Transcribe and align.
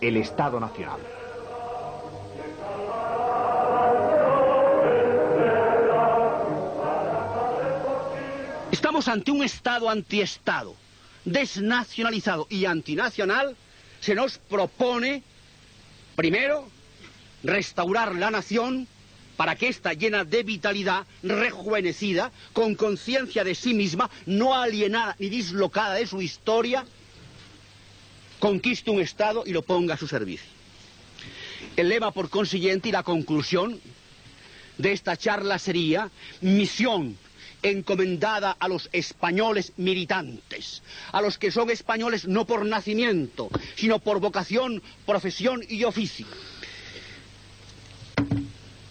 el 0.00 0.16
Estado 0.16 0.58
Nacional. 0.58 1.00
Estamos 8.72 9.08
ante 9.08 9.30
un 9.30 9.42
Estado 9.42 9.90
antiestado, 9.90 10.74
desnacionalizado 11.24 12.46
y 12.48 12.64
antinacional. 12.64 13.56
Se 14.00 14.14
nos 14.14 14.38
propone, 14.38 15.22
primero, 16.16 16.66
restaurar 17.42 18.14
la 18.14 18.30
nación 18.30 18.86
para 19.36 19.56
que 19.56 19.68
ésta 19.68 19.92
llena 19.92 20.24
de 20.24 20.42
vitalidad, 20.42 21.06
rejuvenecida, 21.22 22.30
con 22.52 22.74
conciencia 22.74 23.42
de 23.42 23.54
sí 23.54 23.74
misma, 23.74 24.10
no 24.26 24.54
alienada 24.54 25.16
ni 25.18 25.28
dislocada 25.28 25.94
de 25.94 26.06
su 26.06 26.20
historia, 26.20 26.84
conquiste 28.40 28.90
un 28.90 29.00
Estado 29.00 29.44
y 29.46 29.52
lo 29.52 29.62
ponga 29.62 29.94
a 29.94 29.98
su 29.98 30.08
servicio. 30.08 30.50
El 31.76 31.88
lema, 31.88 32.10
por 32.10 32.28
consiguiente, 32.30 32.88
y 32.88 32.92
la 32.92 33.04
conclusión 33.04 33.80
de 34.78 34.92
esta 34.92 35.16
charla 35.16 35.58
sería 35.58 36.10
misión 36.40 37.16
encomendada 37.62 38.56
a 38.58 38.68
los 38.68 38.88
españoles 38.92 39.74
militantes, 39.76 40.82
a 41.12 41.20
los 41.20 41.36
que 41.36 41.50
son 41.50 41.70
españoles 41.70 42.26
no 42.26 42.46
por 42.46 42.64
nacimiento, 42.64 43.50
sino 43.76 43.98
por 43.98 44.18
vocación, 44.18 44.82
profesión 45.04 45.62
y 45.68 45.84
oficio. 45.84 46.26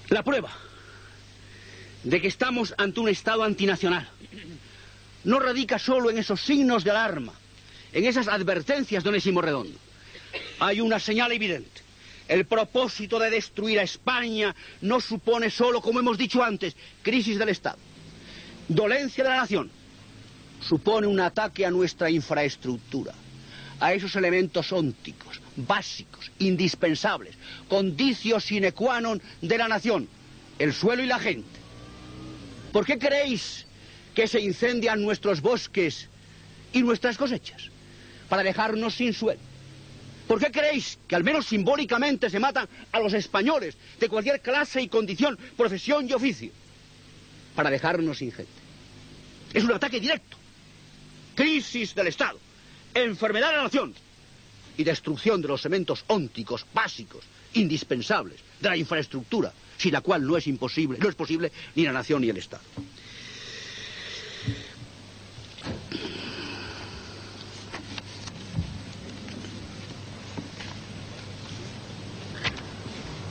La 0.10 0.24
prueba 0.24 0.52
de 2.04 2.22
que 2.22 2.28
estamos 2.28 2.74
ante 2.78 3.00
un 3.00 3.10
Estado 3.10 3.44
antinacional 3.44 4.08
no 5.24 5.40
radica 5.40 5.80
solo 5.80 6.10
en 6.10 6.20
esos 6.20 6.42
signos 6.42 6.84
de 6.84 6.92
alarma, 6.92 7.34
en 7.94 8.06
esas 8.06 8.28
advertencias 8.28 9.04
de 9.04 9.10
Onésimo 9.10 9.42
Redondo. 9.42 9.78
Hay 10.60 10.82
una 10.82 11.00
señal 11.00 11.32
evidente. 11.32 11.82
El 12.28 12.46
propósito 12.46 13.18
de 13.18 13.32
destruir 13.32 13.80
a 13.80 13.84
España 13.84 14.56
no 14.82 15.02
supone 15.02 15.50
solo, 15.50 15.82
como 15.82 16.00
hemos 16.00 16.18
dicho 16.18 16.44
antes, 16.44 16.76
crisis 17.02 17.40
del 17.40 17.50
Estado, 17.50 17.80
dolencia 18.68 19.24
de 19.24 19.30
la 19.32 19.38
nación. 19.38 19.72
Supone 20.62 21.08
un 21.08 21.20
ataque 21.20 21.66
a 21.66 21.72
nuestra 21.72 22.12
infraestructura, 22.12 23.14
a 23.80 23.94
esos 23.94 24.16
elementos 24.16 24.72
ónticos, 24.72 25.42
básicos, 25.56 26.32
indispensables, 26.38 27.36
condicio 27.68 28.40
sine 28.40 28.74
qua 28.74 29.00
non 29.02 29.18
de 29.42 29.58
la 29.58 29.68
nación, 29.68 30.08
el 30.60 30.74
suelo 30.74 31.02
y 31.02 31.08
la 31.08 31.18
gente. 31.18 31.58
¿Por 32.72 32.86
qué 32.86 33.00
creéis 33.00 33.66
que 34.14 34.28
se 34.28 34.42
incendian 34.42 35.02
nuestros 35.02 35.42
bosques 35.42 36.10
y 36.74 36.84
nuestras 36.84 37.18
cosechas? 37.18 37.72
Para 38.30 38.44
dejarnos 38.44 38.96
sin 38.96 39.14
suelo. 39.14 39.42
¿Por 40.28 40.40
qué 40.40 40.52
creéis 40.52 41.00
que 41.08 41.16
al 41.16 41.24
menos 41.24 41.48
simbólicamente 41.48 42.30
se 42.30 42.40
matan 42.40 42.70
a 42.92 43.00
los 43.00 43.14
españoles 43.14 43.76
de 44.00 44.08
cualquier 44.08 44.42
clase 44.42 44.80
y 44.80 44.88
condición, 44.88 45.38
profesión 45.58 46.08
y 46.08 46.14
oficio? 46.14 46.52
Para 47.56 47.72
dejarnos 47.72 48.20
sin 48.20 48.32
gente. 48.32 48.52
Es 49.54 49.64
un 49.64 49.74
ataque 49.74 50.00
directo. 50.00 50.38
Crisis 51.34 51.96
del 51.96 52.08
Estado, 52.08 52.38
enfermedad 52.94 53.50
de 53.50 53.58
la 53.58 53.64
nación 53.64 53.96
y 54.78 54.84
destrucción 54.84 55.42
de 55.42 55.48
los 55.48 55.66
elementos 55.66 56.04
ónticos 56.08 56.66
básicos, 56.74 57.24
indispensables, 57.54 58.40
de 58.62 58.70
la 58.70 58.78
infraestructura, 58.78 59.52
sin 59.78 59.94
la 59.94 60.02
cual 60.02 60.28
no 60.28 60.38
es 60.38 60.46
imposible, 60.46 61.00
no 61.00 61.10
es 61.10 61.16
posible 61.16 61.52
ni 61.76 61.86
la 61.86 61.92
nación 61.92 62.22
ni 62.22 62.30
el 62.30 62.38
Estado. 62.38 62.64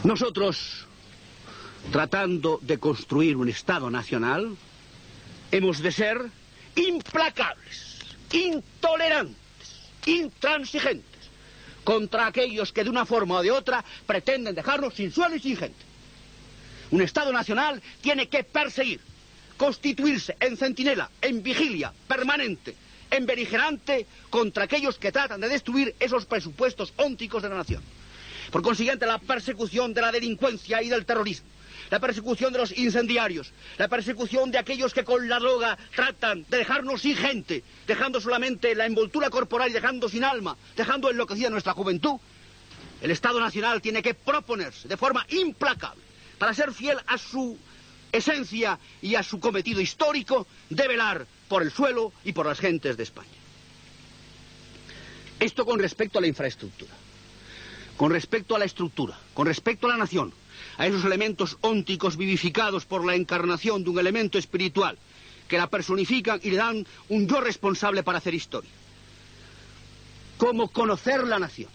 Nosotros, 0.08 0.86
tratando 1.92 2.58
de 2.62 2.78
construir 2.78 3.36
un 3.36 3.50
Estado 3.50 3.90
nacional, 3.90 4.56
hemos 5.52 5.80
de 5.80 5.92
ser 5.92 6.30
implacables, 6.76 7.98
intolerantes, 8.32 9.36
intransigentes 10.06 11.28
contra 11.84 12.26
aquellos 12.26 12.72
que 12.72 12.84
de 12.84 12.88
una 12.88 13.04
forma 13.04 13.36
o 13.36 13.42
de 13.42 13.50
otra 13.50 13.84
pretenden 14.06 14.54
dejarnos 14.54 14.94
sin 14.94 15.12
suelo 15.12 15.36
y 15.36 15.40
sin 15.40 15.58
gente. 15.58 15.84
Un 16.90 17.02
Estado 17.02 17.30
nacional 17.30 17.82
tiene 18.00 18.28
que 18.28 18.44
perseguir, 18.44 19.02
constituirse 19.58 20.38
en 20.40 20.56
centinela, 20.56 21.10
en 21.20 21.42
vigilia 21.42 21.92
permanente, 22.08 22.74
en 23.10 23.26
beligerante 23.26 24.06
contra 24.30 24.64
aquellos 24.64 24.96
que 24.96 25.12
tratan 25.12 25.42
de 25.42 25.50
destruir 25.50 25.94
esos 26.00 26.24
presupuestos 26.24 26.94
ónticos 26.96 27.42
de 27.42 27.50
la 27.50 27.56
nación. 27.56 27.82
Por 28.50 28.62
consiguiente, 28.62 29.06
la 29.06 29.18
persecución 29.18 29.92
de 29.92 30.00
la 30.00 30.12
delincuencia 30.12 30.82
y 30.82 30.88
del 30.88 31.04
terrorismo, 31.04 31.48
la 31.90 32.00
persecución 32.00 32.52
de 32.52 32.58
los 32.58 32.76
incendiarios, 32.76 33.52
la 33.76 33.88
persecución 33.88 34.50
de 34.50 34.58
aquellos 34.58 34.94
que 34.94 35.04
con 35.04 35.28
la 35.28 35.38
droga 35.38 35.76
tratan 35.94 36.46
de 36.48 36.58
dejarnos 36.58 37.02
sin 37.02 37.16
gente, 37.16 37.62
dejando 37.86 38.20
solamente 38.20 38.74
la 38.74 38.86
envoltura 38.86 39.28
corporal 39.28 39.70
y 39.70 39.74
dejando 39.74 40.08
sin 40.08 40.24
alma, 40.24 40.56
dejando 40.76 41.10
enloquecida 41.10 41.50
nuestra 41.50 41.74
juventud, 41.74 42.18
el 43.02 43.10
Estado 43.10 43.38
Nacional 43.38 43.82
tiene 43.82 44.02
que 44.02 44.14
proponerse 44.14 44.88
de 44.88 44.96
forma 44.96 45.26
implacable, 45.28 46.02
para 46.38 46.54
ser 46.54 46.72
fiel 46.72 46.98
a 47.06 47.18
su 47.18 47.58
esencia 48.10 48.78
y 49.02 49.14
a 49.14 49.22
su 49.22 49.38
cometido 49.38 49.80
histórico, 49.80 50.46
de 50.70 50.88
velar 50.88 51.26
por 51.48 51.62
el 51.62 51.70
suelo 51.70 52.12
y 52.24 52.32
por 52.32 52.46
las 52.46 52.58
gentes 52.58 52.96
de 52.96 53.02
España. 53.02 53.28
Esto 55.38 55.66
con 55.66 55.78
respecto 55.78 56.18
a 56.18 56.22
la 56.22 56.26
infraestructura 56.26 56.92
con 57.98 58.12
respecto 58.12 58.54
a 58.54 58.60
la 58.60 58.64
estructura, 58.64 59.18
con 59.34 59.46
respecto 59.46 59.88
a 59.88 59.90
la 59.90 59.96
nación, 59.96 60.32
a 60.78 60.86
esos 60.86 61.04
elementos 61.04 61.58
ónticos 61.62 62.16
vivificados 62.16 62.84
por 62.86 63.04
la 63.04 63.16
encarnación 63.16 63.82
de 63.82 63.90
un 63.90 63.98
elemento 63.98 64.38
espiritual, 64.38 64.96
que 65.48 65.58
la 65.58 65.66
personifican 65.68 66.38
y 66.44 66.50
le 66.50 66.58
dan 66.58 66.86
un 67.08 67.26
yo 67.26 67.40
responsable 67.40 68.04
para 68.04 68.18
hacer 68.18 68.34
historia. 68.34 68.70
¿Cómo 70.36 70.68
conocer 70.68 71.26
la 71.26 71.40
nación? 71.40 71.70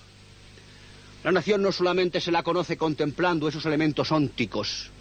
La 1.25 1.34
nación 1.34 1.61
no 1.61 1.73
solamente 1.73 2.22
se 2.22 2.31
la 2.31 2.41
conoce 2.41 2.78
contemplando 2.78 3.50
esos 3.50 3.66
elementos 3.66 4.09
ónticos. 4.13 4.91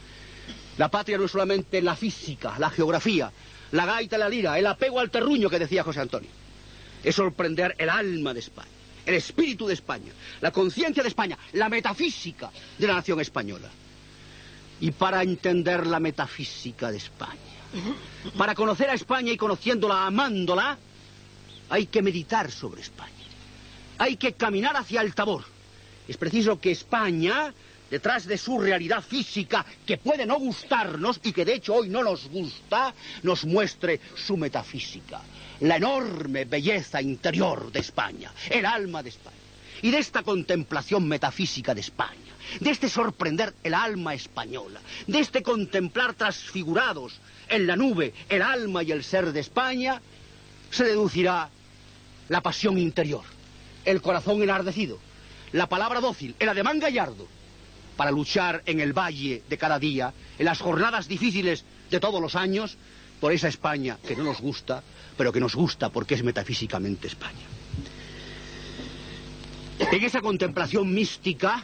La 0.77 0.91
patria 0.91 1.19
no 1.19 1.27
es 1.27 1.31
solamente 1.31 1.81
la 1.83 1.95
física, 1.95 2.59
la 2.59 2.71
geografía, 2.71 3.31
la 3.71 3.87
gaita, 3.87 4.19
la 4.19 4.29
lira, 4.29 4.59
el 4.59 4.67
apego 4.67 4.99
al 4.99 5.11
terruño 5.11 5.49
que 5.49 5.61
decía 5.61 5.85
José 5.85 6.01
Antonio. 6.01 6.31
Es 7.05 7.15
sorprender 7.15 7.77
el 7.79 7.91
alma 7.91 8.35
de 8.35 8.41
España 8.41 8.82
el 9.07 9.15
espíritu 9.15 9.67
de 9.67 9.75
España, 9.75 10.13
la 10.41 10.51
conciencia 10.51 11.03
de 11.03 11.09
España, 11.09 11.39
la 11.53 11.69
metafísica 11.69 12.51
de 12.79 12.87
la 12.87 12.95
nación 12.95 13.21
española. 13.21 13.69
Y 14.81 14.91
para 14.91 15.23
entender 15.23 15.87
la 15.87 16.01
metafísica 16.01 16.91
de 16.91 16.97
España, 16.97 17.39
para 18.37 18.55
conocer 18.55 18.91
a 18.91 18.95
España 18.95 19.33
y 19.33 19.37
conociéndola, 19.37 20.07
amándola, 20.07 20.77
hay 21.71 21.87
que 21.87 22.03
meditar 22.03 22.51
sobre 22.51 22.83
España. 22.83 23.11
Hay 23.99 24.17
que 24.17 24.33
caminar 24.33 24.77
hacia 24.77 25.01
el 25.01 25.15
tabor. 25.15 25.45
Es 26.07 26.17
preciso 26.17 26.61
que 26.61 26.73
España, 26.73 27.55
detrás 27.91 28.27
de 28.27 28.37
su 28.37 28.59
realidad 28.59 29.03
física, 29.03 29.65
que 29.87 29.99
puede 29.99 30.27
no 30.27 30.39
gustarnos 30.39 31.21
y 31.23 31.33
que 31.33 31.45
de 31.45 31.55
hecho 31.55 31.75
hoy 31.75 31.89
no 31.89 32.03
nos 32.03 32.29
gusta, 32.29 32.93
nos 33.23 33.45
muestre 33.45 34.01
su 34.17 34.37
metafísica, 34.37 35.23
la 35.63 35.77
enorme 35.77 36.45
belleza 36.45 37.01
interior 37.01 37.71
de 37.71 37.81
España, 37.81 38.33
el 38.51 38.67
alma 38.67 39.03
de 39.03 39.11
España. 39.11 39.37
Y 39.81 39.91
de 39.91 39.99
esta 39.99 40.23
contemplación 40.23 41.07
metafísica 41.07 41.75
de 41.75 41.81
España, 41.81 42.19
de 42.61 42.71
este 42.71 42.89
sorprender 42.89 43.55
el 43.63 43.75
alma 43.75 44.15
española, 44.15 44.81
de 45.07 45.21
este 45.21 45.43
contemplar 45.43 46.15
transfigurados 46.15 47.21
en 47.49 47.67
la 47.67 47.77
nube 47.77 48.13
el 48.29 48.43
alma 48.43 48.83
y 48.83 48.93
el 48.93 49.05
ser 49.05 49.33
de 49.33 49.41
España, 49.41 50.01
se 50.71 50.85
deducirá 50.85 51.49
la 52.29 52.41
pasión 52.41 52.79
interior, 52.79 53.25
el 53.85 54.03
corazón 54.03 54.43
enardecido, 54.43 54.99
la 55.53 55.69
palabra 55.69 56.01
dócil, 56.01 56.35
el 56.39 56.49
ademán 56.49 56.81
gallardo, 56.81 57.29
para 57.97 58.11
luchar 58.11 58.63
en 58.67 58.81
el 58.81 58.93
valle 58.93 59.43
de 59.49 59.59
cada 59.59 59.79
día, 59.79 60.13
en 60.39 60.45
las 60.45 60.61
jornadas 60.61 61.09
difíciles 61.09 61.65
de 61.91 62.01
todos 62.01 62.21
los 62.21 62.35
años, 62.35 62.79
por 63.23 63.33
esa 63.33 63.47
España 63.47 63.99
que 64.05 64.17
no 64.17 64.25
nos 64.25 64.41
gusta, 64.41 64.83
pero 65.17 65.33
que 65.33 65.39
nos 65.39 65.55
gusta 65.55 65.91
porque 65.91 66.15
es 66.15 66.25
metafísicamente 66.25 67.07
España. 67.07 67.47
En 69.79 70.03
esa 70.03 70.21
contemplación 70.21 70.93
mística 70.93 71.63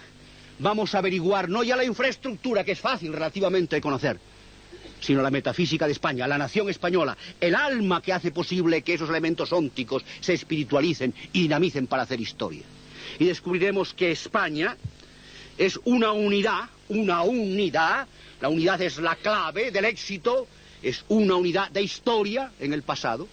vamos 0.60 0.94
a 0.94 0.98
averiguar 0.98 1.48
no 1.48 1.64
ya 1.64 1.74
la 1.74 1.82
infraestructura, 1.82 2.62
que 2.62 2.70
es 2.72 2.78
fácil 2.78 3.12
relativamente 3.12 3.74
de 3.74 3.82
conocer, 3.82 4.20
sino 5.00 5.20
la 5.20 5.32
metafísica 5.32 5.86
de 5.86 5.94
España, 5.94 6.28
la 6.28 6.38
nación 6.38 6.70
española, 6.70 7.18
el 7.40 7.56
alma 7.56 8.00
que 8.02 8.12
hace 8.12 8.30
posible 8.30 8.82
que 8.82 8.94
esos 8.94 9.10
elementos 9.10 9.52
ónticos 9.52 10.04
se 10.20 10.34
espiritualicen 10.34 11.12
y 11.32 11.42
dinamicen 11.42 11.88
para 11.88 12.04
hacer 12.04 12.20
historia. 12.20 12.62
Y 13.18 13.24
descubriremos 13.24 13.94
que 13.94 14.12
España 14.12 14.76
es 15.56 15.76
una 15.86 16.12
unidad, 16.12 16.70
una 16.88 17.22
unidad, 17.22 18.06
la 18.40 18.48
unidad 18.48 18.80
es 18.80 18.98
la 18.98 19.16
clave 19.16 19.72
del 19.72 19.86
éxito, 19.86 20.46
es 20.82 21.04
una 21.08 21.36
unidad 21.36 21.70
de 21.70 21.82
historia 21.82 22.52
en 22.60 22.72
el 22.72 22.82
pasado, 22.82 23.28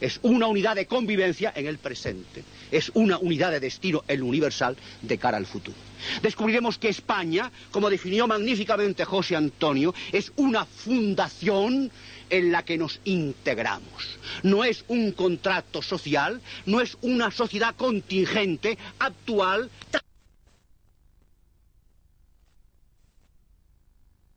es 0.00 0.18
una 0.22 0.46
unidad 0.46 0.76
de 0.76 0.86
convivencia 0.86 1.52
en 1.54 1.66
el 1.66 1.78
presente, 1.78 2.44
es 2.70 2.90
una 2.94 3.18
unidad 3.18 3.52
de 3.52 3.60
destino 3.60 4.04
en 4.08 4.20
lo 4.20 4.26
universal 4.26 4.76
de 5.02 5.18
cara 5.18 5.36
al 5.36 5.46
futuro. 5.46 5.76
Descubriremos 6.20 6.78
que 6.78 6.88
España, 6.88 7.50
como 7.70 7.88
definió 7.88 8.26
magníficamente 8.26 9.04
José 9.04 9.36
Antonio, 9.36 9.94
es 10.12 10.32
una 10.36 10.64
fundación 10.66 11.90
en 12.28 12.52
la 12.52 12.64
que 12.64 12.76
nos 12.76 13.00
integramos. 13.04 14.18
No 14.42 14.64
es 14.64 14.84
un 14.88 15.12
contrato 15.12 15.80
social, 15.80 16.40
no 16.66 16.80
es 16.80 16.96
una 17.02 17.30
sociedad 17.30 17.74
contingente, 17.76 18.76
actual, 18.98 19.70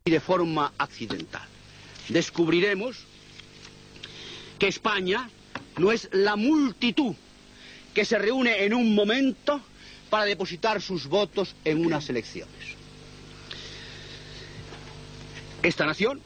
y 0.04 0.10
de 0.10 0.20
forma 0.20 0.72
accidental. 0.78 1.57
Descubriremos 2.08 2.96
que 4.58 4.68
España 4.68 5.28
no 5.76 5.92
es 5.92 6.08
la 6.12 6.36
multitud 6.36 7.14
que 7.94 8.04
se 8.04 8.18
reúne 8.18 8.64
en 8.64 8.74
un 8.74 8.94
momento 8.94 9.60
para 10.10 10.24
depositar 10.24 10.80
sus 10.80 11.06
votos 11.06 11.54
en 11.64 11.84
unas 11.84 12.08
elecciones. 12.08 12.76
Esta 15.62 15.86
nación, 15.86 16.20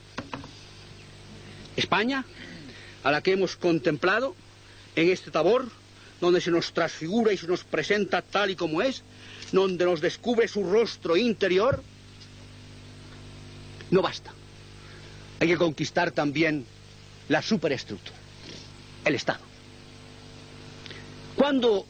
España, 1.76 2.24
a 3.02 3.10
la 3.10 3.22
que 3.22 3.32
hemos 3.32 3.56
contemplado 3.56 4.36
en 4.94 5.08
este 5.10 5.30
tabor, 5.30 5.70
donde 6.20 6.40
se 6.40 6.50
nos 6.50 6.72
transfigura 6.72 7.32
y 7.32 7.38
se 7.38 7.46
nos 7.46 7.64
presenta 7.64 8.22
tal 8.22 8.50
y 8.50 8.56
como 8.56 8.82
es, 8.82 9.02
donde 9.50 9.84
nos 9.84 10.00
descubre 10.00 10.46
su 10.46 10.62
rostro 10.62 11.16
interior, 11.16 11.82
no 13.90 14.02
basta. 14.02 14.32
Hay 15.42 15.48
que 15.48 15.56
conquistar 15.56 16.12
también 16.12 16.64
la 17.28 17.42
superestructura, 17.42 18.16
el 19.04 19.16
Estado. 19.16 19.40
Cuando 21.34 21.84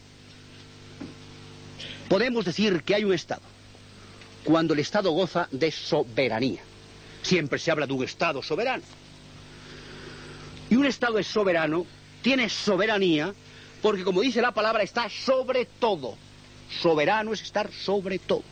podemos 2.09 2.47
decir 2.47 2.83
que 2.83 2.95
hay 2.95 3.05
un 3.05 3.13
Estado? 3.13 3.43
Cuando 4.43 4.73
el 4.73 4.81
Estado 4.81 5.11
goza 5.11 5.49
de 5.51 5.71
soberanía. 5.71 6.63
Siempre 7.21 7.59
se 7.59 7.71
habla 7.71 7.87
de 7.87 7.93
un 7.93 8.03
Estado 8.05 8.43
soberano. 8.43 8.85
Y 10.71 10.77
un 10.77 10.87
Estado 10.87 11.19
es 11.19 11.27
soberano, 11.27 11.85
tiene 12.23 12.49
soberanía, 12.49 13.35
porque 13.83 14.03
como 14.03 14.23
dice 14.23 14.41
la 14.41 14.53
palabra, 14.53 14.83
está 14.83 15.11
sobre 15.11 15.67
todo. 15.67 16.17
Soberano 16.81 17.35
es 17.35 17.43
estar 17.43 17.71
sobre 17.71 18.19
todo. 18.19 18.45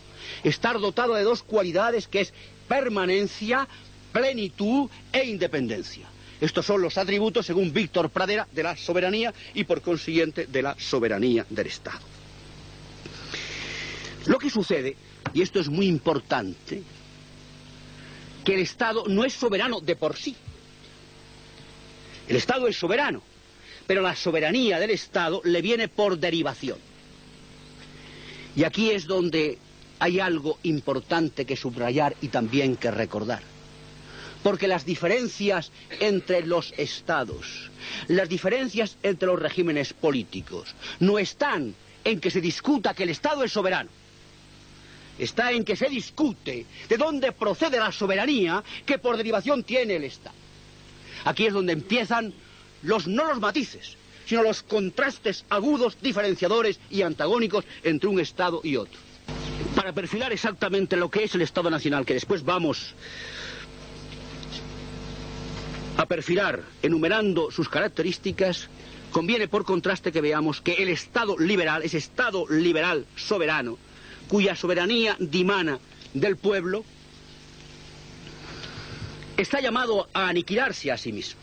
Estar 0.45 0.79
dotado 0.79 1.15
de 1.15 1.23
dos 1.23 1.43
cualidades 1.43 2.07
que 2.07 2.21
es 2.21 2.35
permanencia, 2.69 3.67
plenitud 4.13 4.89
e 5.13 5.25
independencia. 5.25 6.07
Estos 6.41 6.65
son 6.65 6.81
los 6.81 6.97
atributos, 6.97 7.45
según 7.45 7.73
Víctor 7.73 8.09
Pradera, 8.09 8.49
de 8.51 8.63
la 8.63 8.77
soberanía 8.77 9.33
y 9.55 9.65
por 9.65 9.83
consiguiente 9.83 10.47
de 10.47 10.63
la 10.63 10.75
soberanía 10.79 11.45
del 11.51 11.67
Estado. 11.67 12.01
Lo 14.27 14.39
que 14.39 14.49
sucede, 14.49 14.97
y 15.35 15.43
esto 15.43 15.61
es 15.61 15.69
muy 15.69 15.87
importante, 15.87 16.83
que 18.43 18.55
el 18.55 18.61
Estado 18.61 19.05
no 19.07 19.25
es 19.25 19.35
soberano 19.35 19.81
de 19.81 19.97
por 19.97 20.17
sí. 20.17 20.35
El 22.27 22.37
Estado 22.37 22.69
es 22.69 22.77
soberano, 22.79 23.23
pero 23.87 24.01
la 24.01 24.17
soberanía 24.17 24.79
del 24.79 24.91
Estado 24.91 25.43
le 25.45 25.61
viene 25.61 25.89
por 25.89 26.19
derivación. 26.19 26.79
Y 28.57 28.65
aquí 28.65 28.91
es 28.91 29.07
donde 29.07 29.59
hay 29.99 30.21
algo 30.21 30.59
importante 30.63 31.45
que 31.45 31.57
subrayar 31.57 32.17
y 32.23 32.29
también 32.29 32.77
que 32.77 32.91
recordar 32.91 33.50
porque 34.43 34.69
las 34.69 34.85
diferencias 34.85 35.71
entre 36.01 36.47
los 36.47 36.73
estados, 36.77 37.71
las 38.09 38.29
diferencias 38.29 38.97
entre 39.03 39.27
los 39.27 39.39
regímenes 39.39 39.93
políticos, 39.93 40.75
no 40.99 41.19
están 41.19 41.75
en 42.05 42.21
que 42.21 42.31
se 42.31 42.41
discuta 42.41 42.95
que 42.95 43.03
el 43.03 43.11
Estado 43.11 43.45
es 43.45 43.53
soberano, 43.53 43.91
está 45.19 45.53
en 45.53 45.65
que 45.65 45.77
se 45.77 45.89
discute 45.89 46.67
de 46.89 46.97
dónde 46.97 47.33
procede 47.33 47.79
la 47.79 47.93
soberanía 47.93 48.63
que 48.87 48.99
por 48.99 49.17
derivación 49.17 49.63
tiene 49.65 49.97
el 49.97 50.05
Estado. 50.05 50.37
Aquí 51.25 51.47
es 51.47 51.53
donde 51.53 51.75
empiezan 51.75 52.33
los 52.83 53.07
no 53.07 53.25
los 53.27 53.41
matices, 53.41 53.97
sino 54.27 54.43
los 54.43 54.63
contrastes 54.63 55.45
agudos, 55.51 55.99
diferenciadores 56.01 56.81
y 56.89 57.03
antagónicos 57.03 57.65
entre 57.83 58.09
un 58.09 58.21
Estado 58.21 58.61
y 58.65 58.77
otro. 58.77 58.99
Para 59.75 59.93
perfilar 59.93 60.33
exactamente 60.33 60.97
lo 60.97 61.11
que 61.11 61.25
es 61.25 61.35
el 61.35 61.43
Estado 61.43 61.71
Nacional, 61.71 62.07
que 62.07 62.15
después 62.15 62.45
vamos 62.45 62.95
a 66.01 66.07
perfilar, 66.07 66.63
enumerando 66.83 67.51
sus 67.51 67.69
características, 67.69 68.71
conviene 69.11 69.49
por 69.49 69.67
contraste 69.67 70.11
que 70.11 70.23
veamos 70.23 70.63
que 70.63 70.73
el 70.73 70.89
Estado 70.89 71.37
liberal, 71.39 71.83
ese 71.83 71.99
Estado 71.99 72.47
liberal 72.49 73.05
soberano, 73.17 73.77
cuya 74.27 74.57
soberanía 74.57 75.15
dimana 75.19 75.79
del 76.15 76.39
pueblo, 76.39 76.87
está 79.37 79.61
llamado 79.61 80.09
a 80.15 80.29
aniquilarse 80.29 80.91
a 80.91 80.97
sí 80.97 81.13
mismo. 81.13 81.39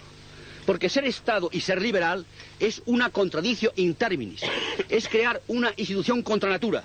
Porque 0.65 0.89
ser 0.89 1.05
Estado 1.05 1.49
y 1.51 1.61
ser 1.61 1.79
liberal 1.79 2.25
es 2.59 2.81
una 2.87 3.11
contradicción 3.11 3.73
in 3.75 3.93
terminis, 3.93 4.41
es 4.89 5.07
crear 5.07 5.39
una 5.47 5.71
institución 5.77 6.23
contra 6.23 6.49
natura. 6.49 6.83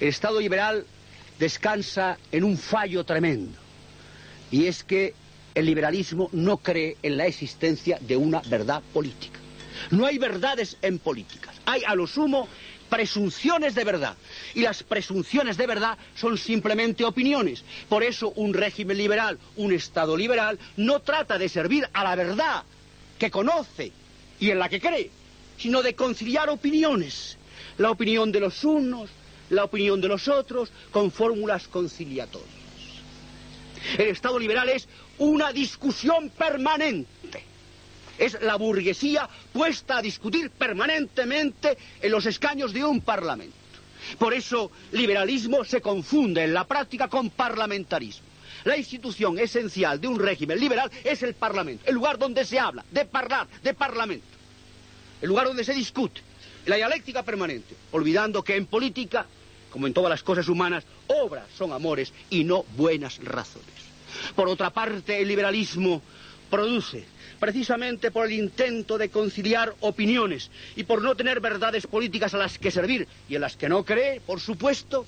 El 0.00 0.08
Estado 0.08 0.40
liberal 0.40 0.86
descansa 1.38 2.16
en 2.32 2.42
un 2.42 2.56
fallo 2.56 3.04
tremendo, 3.04 3.58
y 4.50 4.64
es 4.64 4.82
que 4.82 5.14
el 5.54 5.66
liberalismo 5.66 6.28
no 6.32 6.58
cree 6.58 6.96
en 7.02 7.16
la 7.16 7.26
existencia 7.26 7.98
de 8.00 8.16
una 8.16 8.40
verdad 8.42 8.82
política. 8.92 9.38
No 9.90 10.06
hay 10.06 10.18
verdades 10.18 10.76
en 10.82 10.98
políticas. 10.98 11.54
Hay 11.66 11.82
a 11.86 11.94
lo 11.94 12.06
sumo 12.06 12.48
presunciones 12.88 13.74
de 13.74 13.84
verdad. 13.84 14.16
Y 14.54 14.60
las 14.60 14.82
presunciones 14.82 15.56
de 15.56 15.66
verdad 15.66 15.96
son 16.14 16.36
simplemente 16.36 17.04
opiniones. 17.04 17.64
Por 17.88 18.02
eso 18.02 18.32
un 18.36 18.54
régimen 18.54 18.98
liberal, 18.98 19.38
un 19.56 19.72
Estado 19.72 20.16
liberal, 20.16 20.58
no 20.76 21.00
trata 21.00 21.38
de 21.38 21.48
servir 21.48 21.88
a 21.92 22.04
la 22.04 22.14
verdad 22.14 22.64
que 23.18 23.30
conoce 23.30 23.92
y 24.38 24.50
en 24.50 24.58
la 24.58 24.68
que 24.68 24.80
cree, 24.80 25.10
sino 25.56 25.82
de 25.82 25.94
conciliar 25.94 26.50
opiniones. 26.50 27.38
La 27.78 27.90
opinión 27.90 28.30
de 28.30 28.40
los 28.40 28.62
unos, 28.64 29.08
la 29.50 29.64
opinión 29.64 30.00
de 30.00 30.08
los 30.08 30.28
otros, 30.28 30.70
con 30.90 31.10
fórmulas 31.10 31.68
conciliatorias. 31.68 32.61
El 33.98 34.08
Estado 34.08 34.38
liberal 34.38 34.68
es 34.68 34.88
una 35.18 35.52
discusión 35.52 36.30
permanente. 36.30 37.44
Es 38.18 38.40
la 38.42 38.56
burguesía 38.56 39.28
puesta 39.52 39.98
a 39.98 40.02
discutir 40.02 40.50
permanentemente 40.50 41.76
en 42.00 42.10
los 42.12 42.26
escaños 42.26 42.72
de 42.72 42.84
un 42.84 43.00
parlamento. 43.00 43.56
Por 44.18 44.34
eso, 44.34 44.70
liberalismo 44.92 45.64
se 45.64 45.80
confunde 45.80 46.44
en 46.44 46.54
la 46.54 46.64
práctica 46.66 47.08
con 47.08 47.30
parlamentarismo. 47.30 48.26
La 48.64 48.76
institución 48.76 49.38
esencial 49.38 50.00
de 50.00 50.08
un 50.08 50.18
régimen 50.20 50.58
liberal 50.60 50.90
es 51.02 51.22
el 51.22 51.34
parlamento, 51.34 51.84
el 51.86 51.94
lugar 51.94 52.18
donde 52.18 52.44
se 52.44 52.58
habla, 52.60 52.84
de 52.90 53.08
hablar, 53.12 53.48
de 53.62 53.74
parlamento, 53.74 54.26
el 55.20 55.28
lugar 55.28 55.46
donde 55.46 55.64
se 55.64 55.74
discute, 55.74 56.20
la 56.66 56.76
dialéctica 56.76 57.24
permanente, 57.24 57.74
olvidando 57.90 58.42
que 58.44 58.54
en 58.56 58.66
política, 58.66 59.26
como 59.72 59.86
en 59.86 59.94
todas 59.94 60.10
las 60.10 60.22
cosas 60.22 60.48
humanas, 60.48 60.84
obras 61.08 61.46
son 61.56 61.72
amores 61.72 62.12
y 62.30 62.44
no 62.44 62.64
buenas 62.76 63.18
razones. 63.24 63.68
Por 64.36 64.48
otra 64.48 64.70
parte, 64.70 65.20
el 65.20 65.28
liberalismo 65.28 66.02
produce, 66.50 67.04
precisamente 67.40 68.10
por 68.10 68.26
el 68.26 68.34
intento 68.34 68.98
de 68.98 69.08
conciliar 69.08 69.74
opiniones 69.80 70.50
y 70.76 70.84
por 70.84 71.02
no 71.02 71.16
tener 71.16 71.40
verdades 71.40 71.86
políticas 71.86 72.34
a 72.34 72.38
las 72.38 72.58
que 72.58 72.70
servir 72.70 73.08
y 73.28 73.34
en 73.34 73.40
las 73.40 73.56
que 73.56 73.70
no 73.70 73.84
cree, 73.84 74.20
por 74.20 74.38
supuesto, 74.38 75.06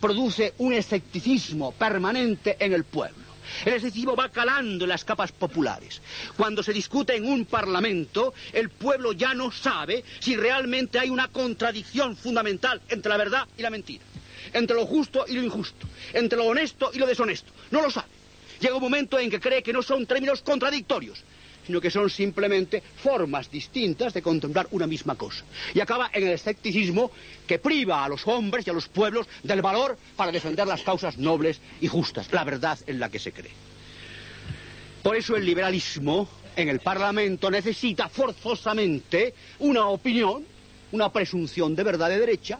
produce 0.00 0.54
un 0.58 0.72
escepticismo 0.72 1.72
permanente 1.72 2.56
en 2.58 2.72
el 2.72 2.84
pueblo. 2.84 3.25
El 3.64 3.74
escepticismo 3.74 4.16
va 4.16 4.28
calando 4.30 4.84
en 4.84 4.88
las 4.88 5.04
capas 5.04 5.32
populares. 5.32 6.00
Cuando 6.36 6.62
se 6.62 6.72
discute 6.72 7.14
en 7.16 7.24
un 7.26 7.44
parlamento, 7.46 8.34
el 8.52 8.70
pueblo 8.70 9.12
ya 9.12 9.34
no 9.34 9.50
sabe 9.50 10.04
si 10.20 10.36
realmente 10.36 10.98
hay 10.98 11.10
una 11.10 11.28
contradicción 11.28 12.16
fundamental 12.16 12.80
entre 12.88 13.10
la 13.10 13.16
verdad 13.16 13.48
y 13.56 13.62
la 13.62 13.70
mentira, 13.70 14.04
entre 14.52 14.76
lo 14.76 14.86
justo 14.86 15.24
y 15.28 15.34
lo 15.34 15.42
injusto, 15.42 15.86
entre 16.12 16.38
lo 16.38 16.44
honesto 16.46 16.90
y 16.92 16.98
lo 16.98 17.06
deshonesto. 17.06 17.52
No 17.70 17.82
lo 17.82 17.90
sabe. 17.90 18.08
Llega 18.60 18.74
un 18.76 18.82
momento 18.82 19.18
en 19.18 19.30
que 19.30 19.40
cree 19.40 19.62
que 19.62 19.72
no 19.72 19.82
son 19.82 20.06
términos 20.06 20.40
contradictorios, 20.42 21.22
sino 21.66 21.80
que 21.80 21.90
son 21.90 22.08
simplemente 22.08 22.82
formas 23.02 23.50
distintas 23.50 24.14
de 24.14 24.22
contemplar 24.22 24.68
una 24.70 24.86
misma 24.86 25.16
cosa. 25.16 25.44
Y 25.74 25.80
acaba 25.80 26.10
en 26.12 26.26
el 26.26 26.32
escepticismo 26.32 27.10
que 27.46 27.58
priva 27.58 28.04
a 28.04 28.08
los 28.08 28.26
hombres 28.26 28.66
y 28.66 28.70
a 28.70 28.72
los 28.72 28.88
pueblos 28.88 29.26
del 29.42 29.62
valor 29.62 29.98
para 30.16 30.32
defender 30.32 30.66
las 30.66 30.82
causas 30.82 31.18
nobles 31.18 31.60
y 31.80 31.88
justas, 31.88 32.32
la 32.32 32.44
verdad 32.44 32.78
en 32.86 33.00
la 33.00 33.10
que 33.10 33.18
se 33.18 33.32
cree. 33.32 33.50
Por 35.02 35.16
eso 35.16 35.36
el 35.36 35.44
liberalismo 35.44 36.28
en 36.56 36.68
el 36.68 36.80
Parlamento 36.80 37.50
necesita 37.50 38.08
forzosamente 38.08 39.34
una 39.60 39.86
opinión, 39.86 40.44
una 40.92 41.12
presunción 41.12 41.76
de 41.76 41.82
verdad 41.82 42.08
de 42.08 42.18
derecha, 42.18 42.58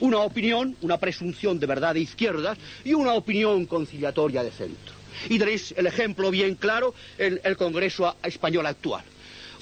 una 0.00 0.18
opinión, 0.18 0.76
una 0.82 0.98
presunción 0.98 1.58
de 1.58 1.66
verdad 1.66 1.94
de 1.94 2.00
izquierdas 2.00 2.58
y 2.84 2.94
una 2.94 3.14
opinión 3.14 3.66
conciliatoria 3.66 4.42
de 4.42 4.50
centro. 4.50 4.97
Y 5.28 5.38
tenéis 5.38 5.74
el 5.76 5.86
ejemplo 5.86 6.30
bien 6.30 6.54
claro 6.54 6.94
en 7.18 7.40
el 7.44 7.56
Congreso 7.56 8.16
español 8.22 8.66
actual. 8.66 9.04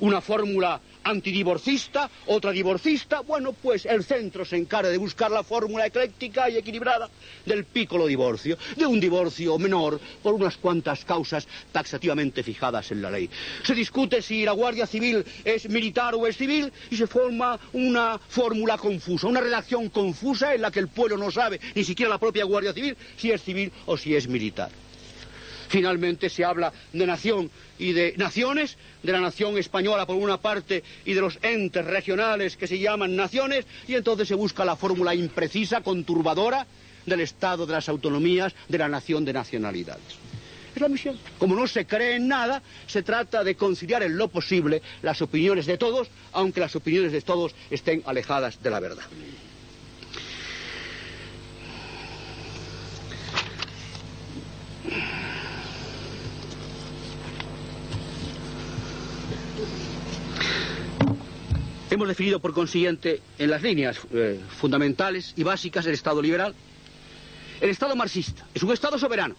Una 0.01 0.21
fórmula 0.21 0.81
antidivorcista, 1.07 2.11
otra 2.27 2.51
divorcista, 2.51 3.21
bueno, 3.21 3.53
pues 3.53 3.87
el 3.87 4.03
centro 4.05 4.45
se 4.45 4.57
encarga 4.57 4.91
de 4.91 4.99
buscar 4.99 5.31
la 5.31 5.45
fórmula 5.45 5.87
ecléctica 5.87 6.51
y 6.51 6.57
equilibrada 6.57 7.09
del 7.45 7.65
pícolo 7.65 8.07
divorcio, 8.07 8.59
de 8.77 8.87
un 8.87 8.99
divorcio 8.99 9.57
menor 9.59 10.01
por 10.23 10.35
unas 10.35 10.57
cuantas 10.57 11.05
causas 11.05 11.47
taxativamente 11.71 12.43
fijadas 12.43 12.91
en 12.91 13.03
la 13.03 13.11
ley. 13.11 13.31
Se 13.63 13.75
discute 13.75 14.21
si 14.21 14.45
la 14.45 14.53
Guardia 14.53 14.87
Civil 14.87 15.25
es 15.45 15.69
militar 15.69 16.15
o 16.15 16.27
es 16.27 16.37
civil 16.37 16.73
y 16.91 16.97
se 16.97 17.07
forma 17.07 17.59
una 17.73 18.19
fórmula 18.19 18.77
confusa, 18.77 19.29
una 19.29 19.41
redacción 19.41 19.89
confusa 19.91 20.55
en 20.55 20.63
la 20.63 20.71
que 20.71 20.81
el 20.81 20.89
pueblo 20.89 21.17
no 21.17 21.31
sabe, 21.31 21.61
ni 21.75 21.85
siquiera 21.85 22.11
la 22.11 22.19
propia 22.19 22.45
Guardia 22.45 22.73
Civil, 22.73 22.97
si 23.17 23.31
es 23.31 23.43
civil 23.43 23.73
o 23.87 23.97
si 23.97 24.17
es 24.17 24.27
militar. 24.27 24.71
Finalmente 25.69 26.29
se 26.29 26.45
habla 26.45 26.73
de 26.93 27.07
nación 27.07 27.51
y 27.79 27.93
de 27.93 28.15
naciones, 28.17 28.77
de 29.03 29.13
la 29.13 29.21
nación 29.21 29.59
española 29.59 30.07
por 30.07 30.17
una 30.17 30.39
parte 30.39 30.83
y 31.05 31.15
de 31.15 31.21
los 31.21 31.39
entes 31.43 31.85
regionales 31.85 32.57
que 32.57 32.67
se 32.67 32.79
llaman 32.79 33.17
naciones, 33.17 33.67
y 33.87 33.95
entonces 33.95 34.29
se 34.29 34.35
busca 34.35 34.65
la 34.65 34.77
fórmula 34.77 35.15
imprecisa, 35.15 35.81
conturbadora, 35.81 36.67
del 37.07 37.21
Estado 37.21 37.67
de 37.67 37.73
las 37.73 37.89
autonomías, 37.89 38.55
de 38.69 38.79
la 38.79 38.89
nación 38.89 39.25
de 39.25 39.33
nacionalidades. 39.33 40.19
Es 40.75 40.83
la 40.83 40.89
misión. 40.89 41.19
Como 41.39 41.55
no 41.57 41.67
se 41.67 41.87
cree 41.87 42.17
en 42.17 42.29
nada, 42.29 42.63
se 42.87 43.03
trata 43.03 43.43
de 43.43 43.55
conciliar 43.55 44.03
en 44.03 44.19
lo 44.19 44.29
posible 44.29 44.83
las 45.03 45.23
opiniones 45.23 45.65
de 45.65 45.79
todos, 45.79 46.09
aunque 46.33 46.61
las 46.61 46.77
opiniones 46.77 47.13
de 47.13 47.23
todos 47.23 47.55
estén 47.71 48.03
alejadas 48.05 48.63
de 48.63 48.71
la 48.71 48.81
verdad. 48.81 49.05
Hemos 61.97 62.09
definido, 62.09 62.41
por 62.41 62.53
consiguiente, 62.53 63.23
en 63.39 63.49
las 63.49 63.63
líneas 63.63 63.97
eh, 64.13 64.39
fundamentales 64.59 65.33
y 65.35 65.45
básicas 65.45 65.87
el 65.87 65.95
Estado 65.95 66.21
liberal. 66.21 66.55
El 67.59 67.71
Estado 67.71 67.97
marxista 67.97 68.47
es 68.53 68.63
un 68.63 68.71
Estado 68.71 68.99
soberano. 68.99 69.35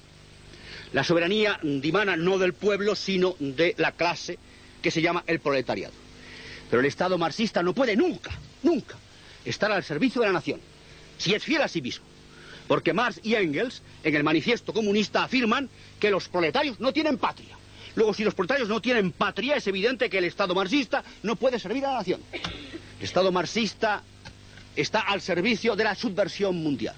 La 0.91 1.03
soberanía 1.03 1.59
dimana 1.61 2.17
no 2.17 2.39
del 2.39 2.53
pueblo, 2.53 2.95
sino 2.95 3.35
de 3.39 3.75
la 3.77 3.91
clase 3.91 4.39
que 4.81 4.89
se 4.89 5.03
llama 5.03 5.23
el 5.27 5.39
proletariado. 5.39 5.93
Pero 6.67 6.79
el 6.79 6.87
Estado 6.87 7.19
marxista 7.19 7.61
no 7.61 7.75
puede 7.75 7.95
nunca, 7.95 8.31
nunca, 8.63 8.95
estar 9.45 9.71
al 9.71 9.83
servicio 9.83 10.21
de 10.21 10.25
la 10.25 10.33
nación, 10.33 10.59
si 11.19 11.35
es 11.35 11.43
fiel 11.43 11.61
a 11.61 11.67
sí 11.67 11.83
mismo. 11.83 12.05
Porque 12.67 12.91
Marx 12.91 13.19
y 13.21 13.35
Engels, 13.35 13.83
en 14.03 14.15
el 14.15 14.23
manifiesto 14.23 14.73
comunista, 14.73 15.23
afirman 15.23 15.69
que 15.99 16.09
los 16.09 16.27
proletarios 16.27 16.79
no 16.79 16.91
tienen 16.91 17.19
patria. 17.19 17.55
Luego, 17.97 18.13
si 18.13 18.23
los 18.23 18.35
proletarios 18.35 18.69
no 18.69 18.79
tienen 18.79 19.11
patria, 19.11 19.55
es 19.55 19.65
evidente 19.65 20.07
que 20.07 20.19
el 20.19 20.25
Estado 20.25 20.53
marxista 20.53 21.03
no 21.23 21.35
puede 21.35 21.57
servir 21.57 21.83
a 21.83 21.93
la 21.93 21.97
nación. 21.97 22.21
El 22.31 23.03
Estado 23.03 23.31
marxista 23.31 24.03
está 24.75 24.99
al 24.99 25.19
servicio 25.19 25.75
de 25.75 25.83
la 25.83 25.95
subversión 25.95 26.57
mundial. 26.57 26.93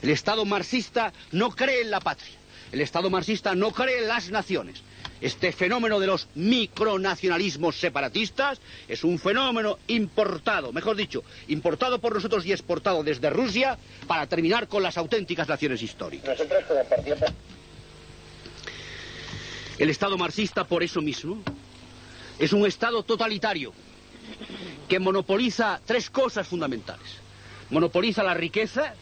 El 0.00 0.08
Estado 0.08 0.46
marxista 0.46 1.12
no 1.32 1.50
cree 1.50 1.82
en 1.82 1.90
la 1.90 2.00
patria. 2.00 2.32
El 2.72 2.80
Estado 2.80 3.10
marxista 3.10 3.54
no 3.54 3.72
cree 3.72 3.98
en 3.98 4.08
las 4.08 4.30
naciones. 4.30 4.80
Este 5.20 5.52
fenómeno 5.52 6.00
de 6.00 6.06
los 6.06 6.28
micronacionalismos 6.34 7.76
separatistas 7.76 8.58
es 8.88 9.04
un 9.04 9.18
fenómeno 9.18 9.78
importado, 9.88 10.72
mejor 10.72 10.96
dicho, 10.96 11.24
importado 11.48 11.98
por 11.98 12.14
nosotros 12.14 12.46
y 12.46 12.52
exportado 12.52 13.02
desde 13.02 13.28
Rusia 13.28 13.76
para 14.06 14.26
terminar 14.26 14.66
con 14.66 14.82
las 14.82 14.96
auténticas 14.96 15.46
naciones 15.46 15.82
históricas. 15.82 16.38
El 19.78 19.90
Estado 19.90 20.18
marxista, 20.18 20.64
por 20.64 20.82
eso 20.82 21.00
mismo, 21.00 21.40
es 22.38 22.52
un 22.52 22.66
Estado 22.66 23.04
totalitario 23.04 23.72
que 24.88 24.98
monopoliza 24.98 25.80
tres 25.86 26.10
cosas 26.10 26.48
fundamentales. 26.48 27.06
Monopoliza 27.70 28.24
la 28.24 28.34
riqueza, 28.34 28.94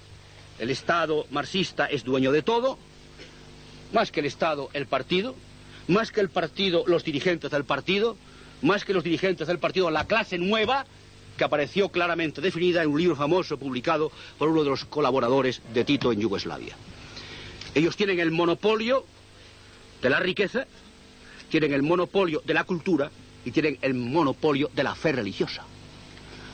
el 0.59 0.69
Estado 0.69 1.27
marxista 1.31 1.87
es 1.87 2.05
dueño 2.05 2.31
de 2.31 2.43
todo, 2.43 2.79
más 3.95 4.11
que 4.11 4.21
el 4.21 4.27
Estado, 4.27 4.69
el 4.75 4.87
partido, 4.87 5.35
más 5.89 6.11
que 6.11 6.21
el 6.21 6.29
partido, 6.29 6.85
los 6.87 7.05
dirigentes 7.05 7.51
del 7.51 7.65
partido, 7.65 8.17
más 8.61 8.85
que 8.85 8.93
los 8.93 9.05
dirigentes 9.05 9.49
del 9.49 9.59
partido, 9.59 9.91
la 9.91 10.07
clase 10.07 10.37
nueva, 10.37 10.85
que 11.39 11.45
apareció 11.45 11.89
claramente 11.89 12.43
definida 12.43 12.83
en 12.83 12.91
un 12.91 12.99
libro 12.99 13.17
famoso 13.17 13.59
publicado 13.59 14.13
por 14.39 14.51
uno 14.51 14.63
de 14.63 14.71
los 14.71 14.85
colaboradores 14.85 15.63
de 15.73 15.85
Tito 15.85 16.13
en 16.13 16.21
Yugoslavia. 16.21 16.77
Ellos 17.75 17.97
tienen 17.97 18.21
el 18.21 18.31
monopolio 18.31 19.07
de 20.03 20.11
la 20.11 20.21
riqueza, 20.21 20.67
tienen 21.49 21.73
el 21.73 21.83
monopolio 21.83 22.43
de 22.45 22.55
la 22.55 22.65
cultura 22.65 23.11
y 23.45 23.51
tienen 23.51 23.79
el 23.83 23.95
monopolio 23.95 24.71
de 24.75 24.83
la 24.83 24.95
fe 24.95 25.13
religiosa. 25.13 25.65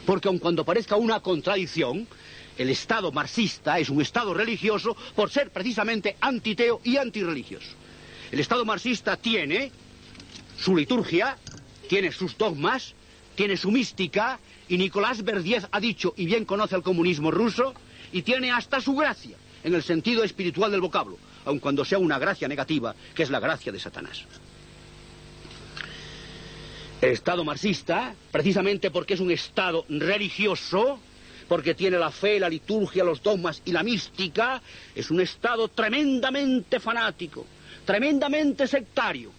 Porque 0.07 0.29
aun 0.29 0.39
cuando 0.39 0.65
parezca 0.65 0.97
una 0.97 1.21
contradicción, 1.21 2.07
el 2.59 2.69
Estado 2.69 3.13
marxista 3.13 3.79
es 3.79 3.89
un 3.89 4.03
Estado 4.03 4.35
religioso 4.35 4.97
por 5.15 5.31
ser 5.31 5.51
precisamente 5.51 6.17
antiteo 6.21 6.81
y 6.85 6.97
antirreligioso. 6.97 7.71
El 8.31 8.41
Estado 8.41 8.65
marxista 8.65 9.17
tiene 9.17 9.73
su 10.59 10.77
liturgia, 10.77 11.39
tiene 11.89 12.13
sus 12.13 12.37
dogmas, 12.37 12.95
tiene 13.35 13.57
su 13.57 13.71
mística, 13.71 14.39
y 14.69 14.77
Nicolás 14.77 15.23
Verdiez 15.23 15.67
ha 15.71 15.81
dicho, 15.81 16.15
y 16.17 16.27
bien 16.27 16.45
conoce 16.45 16.77
el 16.77 16.83
comunismo 16.83 17.31
ruso, 17.31 17.75
y 18.13 18.23
tiene 18.23 18.51
hasta 18.51 18.81
su 18.81 18.95
gracia, 18.95 19.37
en 19.65 19.75
el 19.75 19.83
sentido 19.83 20.25
espiritual 20.25 20.71
del 20.71 20.81
vocablo 20.81 21.19
aun 21.45 21.59
cuando 21.59 21.85
sea 21.85 21.99
una 21.99 22.19
gracia 22.19 22.49
negativa, 22.49 22.95
que 23.15 23.23
es 23.23 23.31
la 23.31 23.41
gracia 23.41 23.73
de 23.73 23.81
Satanás. 23.81 24.25
Estado 27.01 27.45
marxista, 27.45 28.15
precisamente 28.31 28.91
porque 28.91 29.15
es 29.15 29.21
un 29.21 29.31
Estado 29.31 29.85
religioso, 29.89 31.01
porque 31.49 31.75
tiene 31.75 31.99
la 31.99 32.11
fe, 32.11 32.39
la 32.39 32.49
liturgia, 32.49 33.03
los 33.03 33.23
dogmas 33.23 33.61
y 33.65 33.73
la 33.73 33.83
mística, 33.83 34.63
es 34.95 35.11
un 35.11 35.21
Estado 35.21 35.69
tremendamente 35.69 36.79
fanático, 36.79 37.45
tremendamente 37.85 38.69
sectario. 38.69 39.33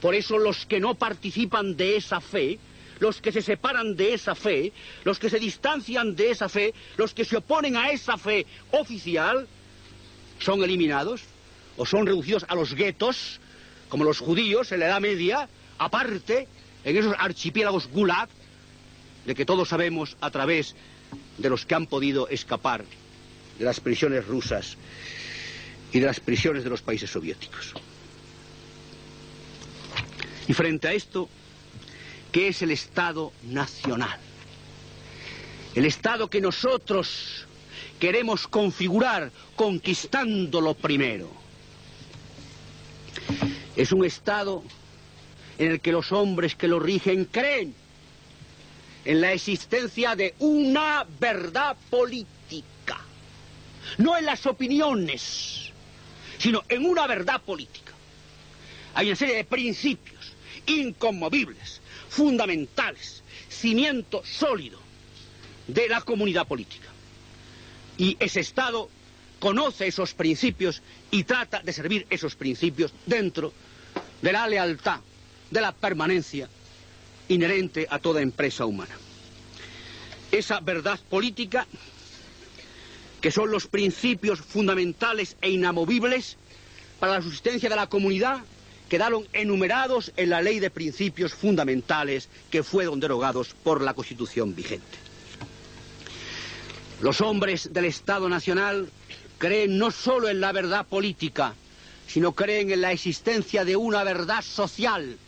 Por 0.00 0.14
eso 0.14 0.36
los 0.36 0.66
que 0.66 0.78
no 0.78 0.94
participan 0.94 1.74
de 1.74 1.96
esa 1.96 2.20
fe, 2.20 2.58
los 3.00 3.20
que 3.20 3.32
se 3.32 3.40
separan 3.40 3.96
de 3.96 4.14
esa 4.14 4.34
fe, 4.34 4.70
los 5.04 5.18
que 5.18 5.30
se 5.30 5.38
distancian 5.38 6.14
de 6.14 6.30
esa 6.30 6.48
fe, 6.48 6.74
los 6.98 7.14
que 7.14 7.24
se 7.24 7.38
oponen 7.38 7.76
a 7.76 7.90
esa 7.90 8.18
fe 8.18 8.46
oficial, 8.72 9.48
son 10.38 10.62
eliminados 10.62 11.22
o 11.76 11.86
son 11.86 12.06
reducidos 12.06 12.44
a 12.48 12.54
los 12.54 12.74
guetos, 12.74 13.40
como 13.88 14.04
los 14.04 14.18
judíos 14.18 14.72
en 14.72 14.80
la 14.80 14.86
Edad 14.86 15.00
Media, 15.00 15.48
aparte, 15.78 16.48
en 16.84 16.96
esos 16.96 17.14
archipiélagos 17.18 17.88
gulag, 17.88 18.28
de 19.26 19.34
que 19.34 19.44
todos 19.44 19.68
sabemos 19.68 20.16
a 20.20 20.30
través 20.30 20.74
de 21.38 21.48
los 21.48 21.64
que 21.64 21.74
han 21.74 21.86
podido 21.86 22.28
escapar 22.28 22.84
de 23.58 23.64
las 23.64 23.80
prisiones 23.80 24.26
rusas 24.26 24.76
y 25.92 26.00
de 26.00 26.06
las 26.06 26.20
prisiones 26.20 26.64
de 26.64 26.70
los 26.70 26.82
países 26.82 27.10
soviéticos. 27.10 27.74
Y 30.46 30.52
frente 30.52 30.88
a 30.88 30.92
esto, 30.92 31.28
¿qué 32.32 32.48
es 32.48 32.62
el 32.62 32.70
Estado 32.70 33.32
nacional? 33.44 34.18
El 35.74 35.86
Estado 35.86 36.28
que 36.28 36.40
nosotros 36.40 37.46
queremos 37.98 38.46
configurar 38.46 39.30
conquistándolo 39.56 40.74
primero. 40.74 41.30
Es 43.76 43.92
un 43.92 44.04
Estado 44.04 44.62
en 45.58 45.72
el 45.72 45.80
que 45.80 45.92
los 45.92 46.12
hombres 46.12 46.54
que 46.54 46.68
lo 46.68 46.80
rigen 46.80 47.24
creen 47.26 47.74
en 49.04 49.20
la 49.20 49.32
existencia 49.32 50.16
de 50.16 50.34
una 50.38 51.06
verdad 51.20 51.76
política, 51.90 53.00
no 53.98 54.16
en 54.16 54.24
las 54.24 54.46
opiniones, 54.46 55.70
sino 56.38 56.62
en 56.68 56.86
una 56.86 57.06
verdad 57.06 57.42
política. 57.42 57.92
Hay 58.94 59.08
una 59.08 59.16
serie 59.16 59.36
de 59.36 59.44
principios 59.44 60.32
inconmovibles, 60.66 61.80
fundamentales, 62.08 63.22
cimiento 63.48 64.22
sólido 64.24 64.78
de 65.66 65.88
la 65.88 66.00
comunidad 66.00 66.46
política. 66.46 66.93
Y 67.98 68.16
ese 68.20 68.40
Estado 68.40 68.88
conoce 69.38 69.86
esos 69.86 70.14
principios 70.14 70.82
y 71.10 71.24
trata 71.24 71.60
de 71.60 71.72
servir 71.72 72.06
esos 72.10 72.34
principios 72.34 72.92
dentro 73.06 73.52
de 74.22 74.32
la 74.32 74.46
lealtad 74.48 75.00
de 75.50 75.60
la 75.60 75.72
permanencia 75.72 76.48
inherente 77.28 77.86
a 77.88 77.98
toda 77.98 78.20
empresa 78.22 78.64
humana. 78.66 78.96
Esa 80.32 80.60
verdad 80.60 80.98
política, 81.08 81.66
que 83.20 83.30
son 83.30 83.50
los 83.50 83.66
principios 83.66 84.40
fundamentales 84.40 85.36
e 85.40 85.50
inamovibles 85.50 86.36
para 86.98 87.14
la 87.14 87.22
subsistencia 87.22 87.68
de 87.68 87.76
la 87.76 87.86
comunidad, 87.86 88.40
quedaron 88.88 89.26
enumerados 89.32 90.12
en 90.16 90.30
la 90.30 90.42
ley 90.42 90.58
de 90.58 90.70
principios 90.70 91.34
fundamentales 91.34 92.28
que 92.50 92.62
fueron 92.62 93.00
derogados 93.00 93.54
por 93.62 93.80
la 93.82 93.94
Constitución 93.94 94.54
vigente. 94.54 95.03
Los 97.04 97.20
hombres 97.20 97.70
del 97.70 97.84
Estado 97.84 98.30
Nacional 98.30 98.88
creen 99.36 99.76
no 99.76 99.90
solo 99.90 100.30
en 100.30 100.40
la 100.40 100.52
verdad 100.52 100.86
política, 100.86 101.52
sino 102.06 102.32
creen 102.32 102.70
en 102.70 102.80
la 102.80 102.92
existencia 102.92 103.62
de 103.66 103.76
una 103.76 104.02
verdad 104.04 104.40
social 104.40 105.18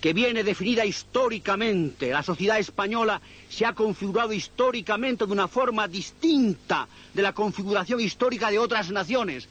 que 0.00 0.12
viene 0.12 0.44
definida 0.44 0.86
históricamente. 0.86 2.10
La 2.10 2.22
sociedad 2.22 2.60
española 2.60 3.20
se 3.50 3.66
ha 3.66 3.72
configurado 3.72 4.32
históricamente 4.32 5.26
de 5.26 5.32
una 5.32 5.48
forma 5.48 5.88
distinta 5.88 6.86
de 7.12 7.22
la 7.22 7.32
configuración 7.32 7.98
histórica 7.98 8.52
de 8.52 8.60
otras 8.60 8.92
naciones. 8.92 9.48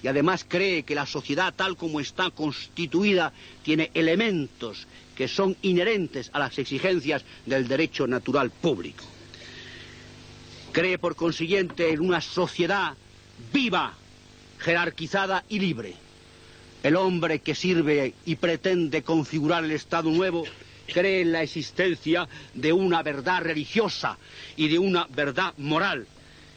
Y 0.00 0.06
además 0.06 0.46
cree 0.48 0.84
que 0.84 0.94
la 0.94 1.06
sociedad 1.06 1.52
tal 1.56 1.76
como 1.76 1.98
está 1.98 2.30
constituida 2.30 3.32
tiene 3.64 3.90
elementos 3.94 4.86
que 5.16 5.26
son 5.26 5.56
inherentes 5.62 6.30
a 6.32 6.38
las 6.38 6.56
exigencias 6.56 7.24
del 7.46 7.66
derecho 7.66 8.06
natural 8.06 8.52
público. 8.52 9.04
Cree 10.74 10.98
por 10.98 11.14
consiguiente 11.14 11.90
en 11.90 12.00
una 12.00 12.20
sociedad 12.20 12.94
viva, 13.52 13.94
jerarquizada 14.58 15.44
y 15.48 15.60
libre. 15.60 15.94
El 16.82 16.96
hombre 16.96 17.38
que 17.38 17.54
sirve 17.54 18.12
y 18.26 18.34
pretende 18.34 19.04
configurar 19.04 19.62
el 19.62 19.70
Estado 19.70 20.10
nuevo 20.10 20.44
cree 20.92 21.20
en 21.20 21.30
la 21.30 21.44
existencia 21.44 22.28
de 22.54 22.72
una 22.72 23.04
verdad 23.04 23.42
religiosa 23.42 24.18
y 24.56 24.66
de 24.66 24.80
una 24.80 25.06
verdad 25.10 25.54
moral, 25.58 26.08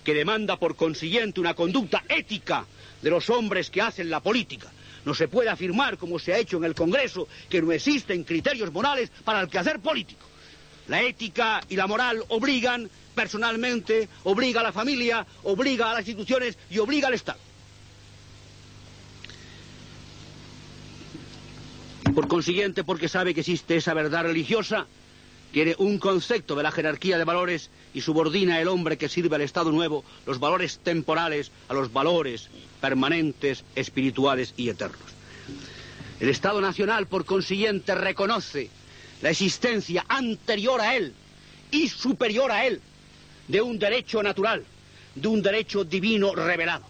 que 0.03 0.15
demanda 0.15 0.57
por 0.57 0.75
consiguiente 0.75 1.39
una 1.39 1.53
conducta 1.53 2.03
ética 2.09 2.65
de 3.03 3.11
los 3.11 3.29
hombres 3.29 3.69
que 3.69 3.83
hacen 3.83 4.09
la 4.09 4.21
política. 4.21 4.71
No 5.05 5.13
se 5.13 5.27
puede 5.27 5.49
afirmar, 5.49 5.99
como 5.99 6.17
se 6.17 6.33
ha 6.33 6.39
hecho 6.39 6.57
en 6.57 6.63
el 6.63 6.73
Congreso, 6.73 7.27
que 7.47 7.61
no 7.61 7.71
existen 7.71 8.23
criterios 8.23 8.73
morales 8.73 9.11
para 9.23 9.41
el 9.41 9.47
quehacer 9.47 9.79
político. 9.79 10.25
La 10.87 11.03
ética 11.03 11.61
y 11.69 11.75
la 11.75 11.85
moral 11.85 12.23
obligan 12.29 12.89
personalmente, 13.17 14.07
obliga 14.25 14.61
a 14.61 14.63
la 14.63 14.71
familia, 14.71 15.25
obliga 15.43 15.89
a 15.89 15.95
las 15.95 16.07
instituciones 16.07 16.55
y 16.69 16.77
obliga 16.77 17.07
al 17.07 17.15
Estado. 17.15 17.39
Por 22.13 22.27
consiguiente, 22.27 22.83
porque 22.83 23.09
sabe 23.09 23.33
que 23.33 23.39
existe 23.39 23.75
esa 23.75 23.95
verdad 23.95 24.21
religiosa, 24.21 24.85
tiene 25.51 25.73
un 25.79 25.97
concepto 25.97 26.55
de 26.55 26.61
la 26.61 26.71
jerarquía 26.71 27.17
de 27.17 27.23
valores 27.23 27.71
y 27.95 28.01
subordina 28.01 28.61
el 28.61 28.67
hombre 28.67 28.97
que 28.97 29.09
sirve 29.09 29.35
al 29.35 29.41
Estado 29.41 29.71
nuevo 29.71 30.05
los 30.27 30.39
valores 30.39 30.77
temporales 30.77 31.51
a 31.69 31.73
los 31.73 31.91
valores 31.91 32.49
permanentes, 32.79 33.63
espirituales 33.75 34.53
y 34.57 34.69
eternos. 34.69 35.09
El 36.19 36.29
Estado 36.29 36.61
Nacional, 36.61 37.07
por 37.07 37.25
consiguiente, 37.25 37.95
reconoce 37.95 38.69
la 39.23 39.31
existencia 39.31 40.05
anterior 40.07 40.81
a 40.81 40.95
él 40.95 41.13
y 41.71 41.87
superior 41.89 42.51
a 42.51 42.67
él 42.67 42.79
de 43.47 43.61
un 43.61 43.79
derecho 43.79 44.21
natural, 44.21 44.63
de 45.15 45.27
un 45.27 45.41
derecho 45.41 45.83
divino 45.83 46.35
revelado. 46.35 46.85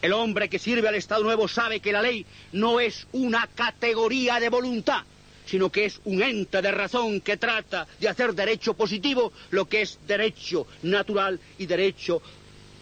El 0.00 0.12
hombre 0.12 0.48
que 0.48 0.58
sirve 0.58 0.88
al 0.88 0.94
Estado 0.94 1.24
Nuevo 1.24 1.48
sabe 1.48 1.80
que 1.80 1.92
la 1.92 2.02
ley 2.02 2.24
no 2.52 2.78
es 2.78 3.06
una 3.12 3.48
categoría 3.48 4.38
de 4.38 4.48
voluntad, 4.48 5.02
sino 5.44 5.72
que 5.72 5.86
es 5.86 6.00
un 6.04 6.22
ente 6.22 6.62
de 6.62 6.70
razón 6.70 7.20
que 7.20 7.36
trata 7.36 7.86
de 7.98 8.08
hacer 8.08 8.34
derecho 8.34 8.74
positivo 8.74 9.32
lo 9.50 9.68
que 9.68 9.82
es 9.82 9.98
derecho 10.06 10.66
natural 10.82 11.40
y 11.58 11.66
derecho 11.66 12.22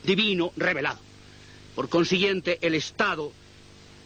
divino 0.02 0.52
revelado. 0.56 0.98
Por 1.74 1.88
consiguiente, 1.88 2.58
el 2.60 2.74
Estado 2.74 3.32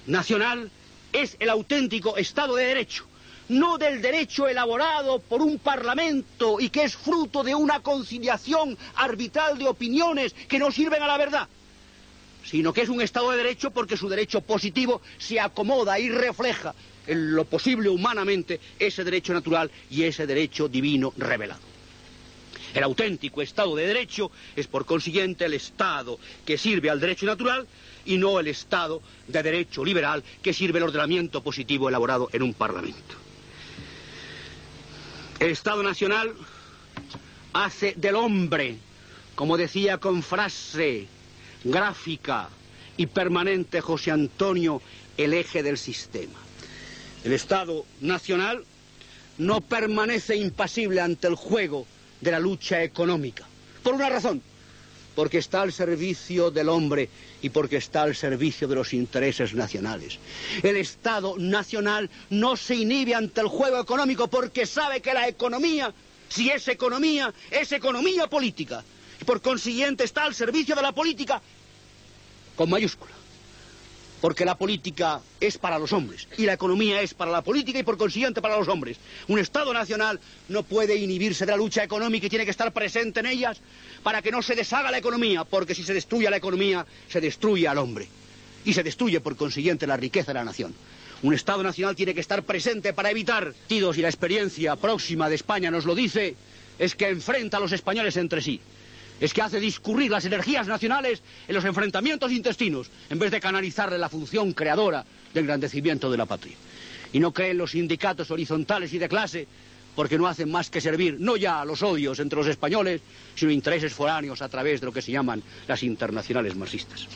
nacional 0.06 0.70
es 1.12 1.36
el 1.40 1.50
auténtico 1.50 2.16
Estado 2.16 2.54
de 2.56 2.64
Derecho, 2.64 3.06
no 3.50 3.78
del 3.78 4.00
derecho 4.00 4.48
elaborado 4.48 5.18
por 5.20 5.42
un 5.42 5.58
parlamento 5.58 6.58
y 6.60 6.70
que 6.70 6.84
es 6.84 6.96
fruto 6.96 7.42
de 7.42 7.54
una 7.54 7.80
conciliación 7.80 8.76
arbitral 8.96 9.58
de 9.58 9.68
opiniones 9.68 10.32
que 10.48 10.58
no 10.58 10.70
sirven 10.70 11.02
a 11.02 11.06
la 11.06 11.18
verdad 11.18 11.48
sino 12.44 12.72
que 12.72 12.82
es 12.82 12.88
un 12.88 13.00
Estado 13.02 13.30
de 13.30 13.36
Derecho 13.36 13.70
porque 13.70 13.96
su 13.96 14.08
derecho 14.08 14.40
positivo 14.40 15.02
se 15.18 15.38
acomoda 15.38 15.98
y 15.98 16.08
refleja 16.08 16.74
en 17.06 17.34
lo 17.34 17.44
posible 17.44 17.88
humanamente 17.88 18.60
ese 18.78 19.04
derecho 19.04 19.32
natural 19.32 19.70
y 19.90 20.04
ese 20.04 20.26
derecho 20.26 20.68
divino 20.68 21.12
revelado. 21.16 21.60
El 22.72 22.84
auténtico 22.84 23.42
Estado 23.42 23.74
de 23.74 23.86
Derecho 23.86 24.30
es 24.54 24.68
por 24.68 24.86
consiguiente 24.86 25.44
el 25.44 25.54
Estado 25.54 26.18
que 26.46 26.56
sirve 26.56 26.88
al 26.88 27.00
derecho 27.00 27.26
natural 27.26 27.66
y 28.06 28.16
no 28.16 28.38
el 28.38 28.46
Estado 28.46 29.02
de 29.26 29.42
Derecho 29.42 29.84
liberal 29.84 30.22
que 30.42 30.52
sirve 30.54 30.78
el 30.78 30.84
ordenamiento 30.84 31.42
positivo 31.42 31.88
elaborado 31.88 32.28
en 32.32 32.42
un 32.42 32.54
Parlamento. 32.54 33.29
El 35.40 35.52
Estado 35.52 35.82
Nacional 35.82 36.34
hace 37.54 37.94
del 37.96 38.14
hombre, 38.14 38.76
como 39.34 39.56
decía 39.56 39.96
con 39.96 40.22
frase 40.22 41.08
gráfica 41.64 42.50
y 42.98 43.06
permanente 43.06 43.80
José 43.80 44.10
Antonio 44.10 44.82
el 45.16 45.32
eje 45.32 45.62
del 45.62 45.78
sistema. 45.78 46.38
El 47.24 47.32
Estado 47.32 47.86
Nacional 48.02 48.64
no 49.38 49.62
permanece 49.62 50.36
impasible 50.36 51.00
ante 51.00 51.26
el 51.26 51.36
juego 51.36 51.86
de 52.20 52.32
la 52.32 52.38
lucha 52.38 52.82
económica. 52.82 53.46
Por 53.82 53.94
una 53.94 54.10
razón, 54.10 54.42
porque 55.14 55.38
está 55.38 55.62
al 55.62 55.72
servicio 55.72 56.50
del 56.50 56.68
hombre 56.68 57.08
y 57.42 57.50
porque 57.50 57.76
está 57.76 58.02
al 58.02 58.14
servicio 58.14 58.68
de 58.68 58.74
los 58.74 58.92
intereses 58.92 59.54
nacionales. 59.54 60.18
El 60.62 60.76
Estado 60.76 61.36
Nacional 61.38 62.10
no 62.30 62.56
se 62.56 62.76
inhibe 62.76 63.14
ante 63.14 63.40
el 63.40 63.48
juego 63.48 63.80
económico 63.80 64.28
porque 64.28 64.66
sabe 64.66 65.00
que 65.00 65.14
la 65.14 65.28
economía, 65.28 65.92
si 66.28 66.50
es 66.50 66.68
economía, 66.68 67.32
es 67.50 67.72
economía 67.72 68.26
política. 68.26 68.84
Y 69.20 69.24
por 69.24 69.42
consiguiente 69.42 70.04
está 70.04 70.24
al 70.24 70.34
servicio 70.34 70.74
de 70.74 70.82
la 70.82 70.92
política 70.92 71.42
con 72.56 72.68
mayúscula. 72.68 73.19
Porque 74.20 74.44
la 74.44 74.56
política 74.58 75.20
es 75.40 75.56
para 75.56 75.78
los 75.78 75.92
hombres 75.92 76.28
y 76.36 76.44
la 76.44 76.52
economía 76.52 77.00
es 77.00 77.14
para 77.14 77.30
la 77.30 77.42
política 77.42 77.78
y 77.78 77.82
por 77.82 77.96
consiguiente 77.96 78.42
para 78.42 78.58
los 78.58 78.68
hombres. 78.68 78.98
Un 79.28 79.38
Estado 79.38 79.72
nacional 79.72 80.20
no 80.48 80.62
puede 80.62 80.96
inhibirse 80.96 81.46
de 81.46 81.52
la 81.52 81.56
lucha 81.56 81.82
económica 81.82 82.26
y 82.26 82.30
tiene 82.30 82.44
que 82.44 82.50
estar 82.50 82.72
presente 82.72 83.20
en 83.20 83.26
ellas 83.26 83.60
para 84.02 84.20
que 84.20 84.30
no 84.30 84.42
se 84.42 84.54
deshaga 84.54 84.90
la 84.90 84.98
economía, 84.98 85.44
porque 85.44 85.74
si 85.74 85.82
se 85.82 85.94
destruye 85.94 86.28
la 86.28 86.36
economía, 86.36 86.84
se 87.08 87.20
destruye 87.20 87.66
al 87.66 87.78
hombre. 87.78 88.08
Y 88.64 88.74
se 88.74 88.82
destruye 88.82 89.20
por 89.20 89.36
consiguiente 89.36 89.86
la 89.86 89.96
riqueza 89.96 90.32
de 90.32 90.38
la 90.38 90.44
nación. 90.44 90.74
Un 91.22 91.32
Estado 91.32 91.62
nacional 91.62 91.96
tiene 91.96 92.14
que 92.14 92.20
estar 92.20 92.42
presente 92.42 92.92
para 92.92 93.10
evitar 93.10 93.54
tidos 93.66 93.96
y 93.96 94.02
la 94.02 94.08
experiencia 94.08 94.76
próxima 94.76 95.30
de 95.30 95.36
España 95.36 95.70
nos 95.70 95.86
lo 95.86 95.94
dice, 95.94 96.34
es 96.78 96.94
que 96.94 97.08
enfrenta 97.08 97.56
a 97.56 97.60
los 97.60 97.72
españoles 97.72 98.16
entre 98.16 98.42
sí 98.42 98.60
es 99.20 99.34
que 99.34 99.42
hace 99.42 99.60
discurrir 99.60 100.10
las 100.10 100.24
energías 100.24 100.66
nacionales 100.66 101.22
en 101.46 101.54
los 101.54 101.64
enfrentamientos 101.64 102.32
intestinos, 102.32 102.90
en 103.10 103.18
vez 103.18 103.30
de 103.30 103.40
canalizarle 103.40 103.98
la 103.98 104.08
función 104.08 104.52
creadora 104.52 105.04
de 105.34 105.40
engrandecimiento 105.40 106.10
de 106.10 106.16
la 106.16 106.26
patria. 106.26 106.56
Y 107.12 107.20
no 107.20 107.32
creen 107.32 107.58
los 107.58 107.72
sindicatos 107.72 108.30
horizontales 108.30 108.92
y 108.94 108.98
de 108.98 109.08
clase, 109.08 109.46
porque 109.94 110.16
no 110.16 110.26
hacen 110.26 110.50
más 110.50 110.70
que 110.70 110.80
servir 110.80 111.16
no 111.20 111.36
ya 111.36 111.60
a 111.60 111.64
los 111.64 111.82
odios 111.82 112.18
entre 112.20 112.38
los 112.38 112.46
españoles, 112.46 113.02
sino 113.34 113.50
intereses 113.50 113.92
foráneos 113.92 114.40
a 114.40 114.48
través 114.48 114.80
de 114.80 114.86
lo 114.86 114.92
que 114.92 115.02
se 115.02 115.12
llaman 115.12 115.42
las 115.68 115.82
internacionales 115.82 116.56
marxistas. 116.56 117.06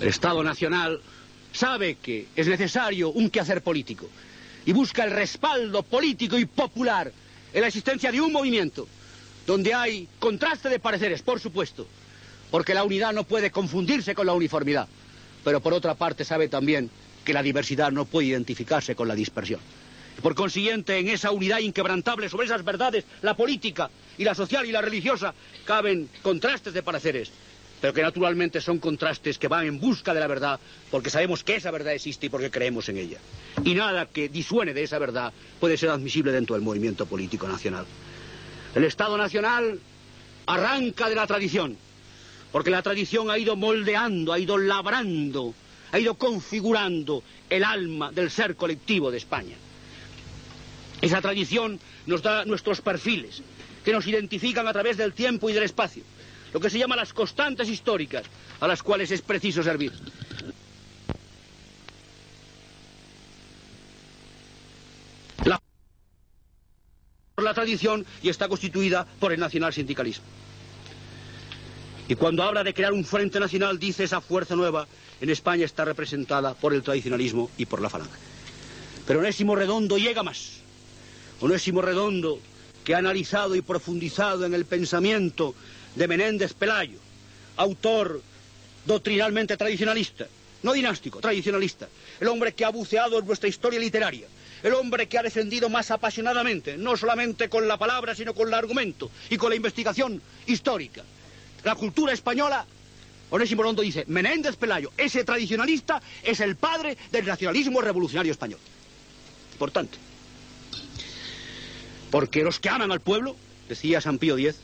El 0.00 0.08
Estado 0.08 0.42
Nacional 0.42 1.00
sabe 1.52 1.96
que 1.96 2.28
es 2.36 2.46
necesario 2.46 3.10
un 3.10 3.28
quehacer 3.30 3.62
político 3.62 4.08
y 4.64 4.72
busca 4.72 5.04
el 5.04 5.10
respaldo 5.10 5.82
político 5.82 6.38
y 6.38 6.46
popular 6.46 7.12
en 7.52 7.60
la 7.60 7.68
existencia 7.68 8.12
de 8.12 8.20
un 8.20 8.32
movimiento 8.32 8.86
donde 9.46 9.74
hay 9.74 10.08
contraste 10.18 10.68
de 10.68 10.78
pareceres, 10.78 11.22
por 11.22 11.40
supuesto, 11.40 11.86
porque 12.50 12.74
la 12.74 12.84
unidad 12.84 13.12
no 13.12 13.24
puede 13.24 13.50
confundirse 13.50 14.14
con 14.14 14.26
la 14.26 14.32
uniformidad, 14.32 14.88
pero 15.44 15.60
por 15.60 15.72
otra 15.72 15.94
parte 15.94 16.24
sabe 16.24 16.48
también 16.48 16.90
que 17.24 17.32
la 17.32 17.42
diversidad 17.42 17.92
no 17.92 18.04
puede 18.04 18.28
identificarse 18.28 18.94
con 18.94 19.08
la 19.08 19.14
dispersión. 19.14 19.60
Por 20.22 20.34
consiguiente, 20.34 20.98
en 20.98 21.08
esa 21.08 21.30
unidad 21.30 21.58
inquebrantable 21.58 22.28
sobre 22.28 22.46
esas 22.46 22.64
verdades, 22.64 23.04
la 23.22 23.36
política 23.36 23.90
y 24.16 24.24
la 24.24 24.34
social 24.34 24.64
y 24.64 24.72
la 24.72 24.80
religiosa, 24.80 25.34
caben 25.64 26.08
contrastes 26.22 26.72
de 26.72 26.82
pareceres, 26.82 27.30
pero 27.80 27.92
que 27.92 28.02
naturalmente 28.02 28.60
son 28.60 28.78
contrastes 28.78 29.38
que 29.38 29.48
van 29.48 29.66
en 29.66 29.78
busca 29.80 30.14
de 30.14 30.20
la 30.20 30.26
verdad, 30.26 30.58
porque 30.90 31.10
sabemos 31.10 31.44
que 31.44 31.56
esa 31.56 31.70
verdad 31.70 31.94
existe 31.94 32.26
y 32.26 32.28
porque 32.28 32.50
creemos 32.50 32.88
en 32.88 32.96
ella. 32.96 33.18
Y 33.64 33.74
nada 33.74 34.06
que 34.06 34.28
disuene 34.28 34.74
de 34.74 34.82
esa 34.82 34.98
verdad 34.98 35.32
puede 35.60 35.76
ser 35.76 35.90
admisible 35.90 36.32
dentro 36.32 36.54
del 36.54 36.64
movimiento 36.64 37.06
político 37.06 37.46
nacional. 37.48 37.86
El 38.74 38.84
Estado 38.84 39.16
Nacional 39.16 39.78
arranca 40.46 41.08
de 41.08 41.14
la 41.14 41.26
tradición, 41.26 41.76
porque 42.52 42.70
la 42.70 42.82
tradición 42.82 43.30
ha 43.30 43.38
ido 43.38 43.56
moldeando, 43.56 44.32
ha 44.32 44.38
ido 44.38 44.58
labrando 44.58 45.54
ha 45.92 45.98
ido 45.98 46.14
configurando 46.14 47.22
el 47.48 47.64
alma 47.64 48.12
del 48.12 48.30
ser 48.30 48.56
colectivo 48.56 49.10
de 49.10 49.18
España. 49.18 49.56
Esa 51.00 51.20
tradición 51.20 51.78
nos 52.06 52.22
da 52.22 52.44
nuestros 52.44 52.80
perfiles, 52.80 53.42
que 53.84 53.92
nos 53.92 54.06
identifican 54.06 54.66
a 54.66 54.72
través 54.72 54.96
del 54.96 55.12
tiempo 55.12 55.48
y 55.48 55.52
del 55.52 55.62
espacio, 55.62 56.02
lo 56.52 56.60
que 56.60 56.70
se 56.70 56.78
llama 56.78 56.96
las 56.96 57.12
constantes 57.12 57.68
históricas, 57.68 58.24
a 58.60 58.66
las 58.66 58.82
cuales 58.82 59.10
es 59.10 59.22
preciso 59.22 59.62
servir. 59.62 59.92
La, 65.44 65.60
por 67.34 67.44
la 67.44 67.54
tradición 67.54 68.06
y 68.22 68.28
está 68.28 68.48
constituida 68.48 69.06
por 69.20 69.32
el 69.32 69.40
nacional 69.40 69.72
sindicalismo. 69.72 70.24
Y 72.08 72.14
cuando 72.14 72.44
habla 72.44 72.62
de 72.62 72.72
crear 72.72 72.92
un 72.92 73.04
frente 73.04 73.40
nacional, 73.40 73.78
dice 73.78 74.04
esa 74.04 74.20
fuerza 74.20 74.54
nueva, 74.54 74.86
en 75.20 75.30
España 75.30 75.64
está 75.64 75.84
representada 75.84 76.54
por 76.54 76.72
el 76.72 76.82
tradicionalismo 76.82 77.50
y 77.58 77.66
por 77.66 77.80
la 77.80 77.90
falange. 77.90 78.12
Pero 79.06 79.20
Onésimo 79.20 79.56
Redondo 79.56 79.98
llega 79.98 80.22
más. 80.22 80.60
Onésimo 81.40 81.82
Redondo, 81.82 82.38
que 82.84 82.94
ha 82.94 82.98
analizado 82.98 83.56
y 83.56 83.62
profundizado 83.62 84.46
en 84.46 84.54
el 84.54 84.64
pensamiento 84.64 85.54
de 85.96 86.06
Menéndez 86.08 86.52
Pelayo, 86.52 86.98
autor 87.56 88.22
doctrinalmente 88.84 89.56
tradicionalista, 89.56 90.26
no 90.62 90.72
dinástico, 90.72 91.20
tradicionalista, 91.20 91.88
el 92.20 92.28
hombre 92.28 92.54
que 92.54 92.64
ha 92.64 92.68
buceado 92.68 93.18
en 93.18 93.26
nuestra 93.26 93.48
historia 93.48 93.80
literaria, 93.80 94.28
el 94.62 94.74
hombre 94.74 95.08
que 95.08 95.18
ha 95.18 95.22
defendido 95.22 95.68
más 95.68 95.90
apasionadamente, 95.90 96.76
no 96.76 96.96
solamente 96.96 97.48
con 97.48 97.66
la 97.66 97.78
palabra, 97.78 98.14
sino 98.14 98.34
con 98.34 98.48
el 98.48 98.54
argumento 98.54 99.10
y 99.30 99.36
con 99.36 99.50
la 99.50 99.56
investigación 99.56 100.22
histórica, 100.46 101.02
la 101.64 101.74
cultura 101.74 102.12
española, 102.12 102.64
Onésimo 103.30 103.62
Rondo 103.62 103.82
dice, 103.82 104.04
Menéndez 104.06 104.56
Pelayo, 104.56 104.92
ese 104.96 105.24
tradicionalista, 105.24 106.00
es 106.22 106.38
el 106.40 106.56
padre 106.56 106.96
del 107.10 107.26
nacionalismo 107.26 107.80
revolucionario 107.80 108.30
español. 108.30 108.60
Importante. 109.52 109.98
Porque 112.10 112.44
los 112.44 112.60
que 112.60 112.68
aman 112.68 112.92
al 112.92 113.00
pueblo, 113.00 113.34
decía 113.68 114.00
San 114.00 114.18
Pío 114.18 114.38
X, 114.38 114.56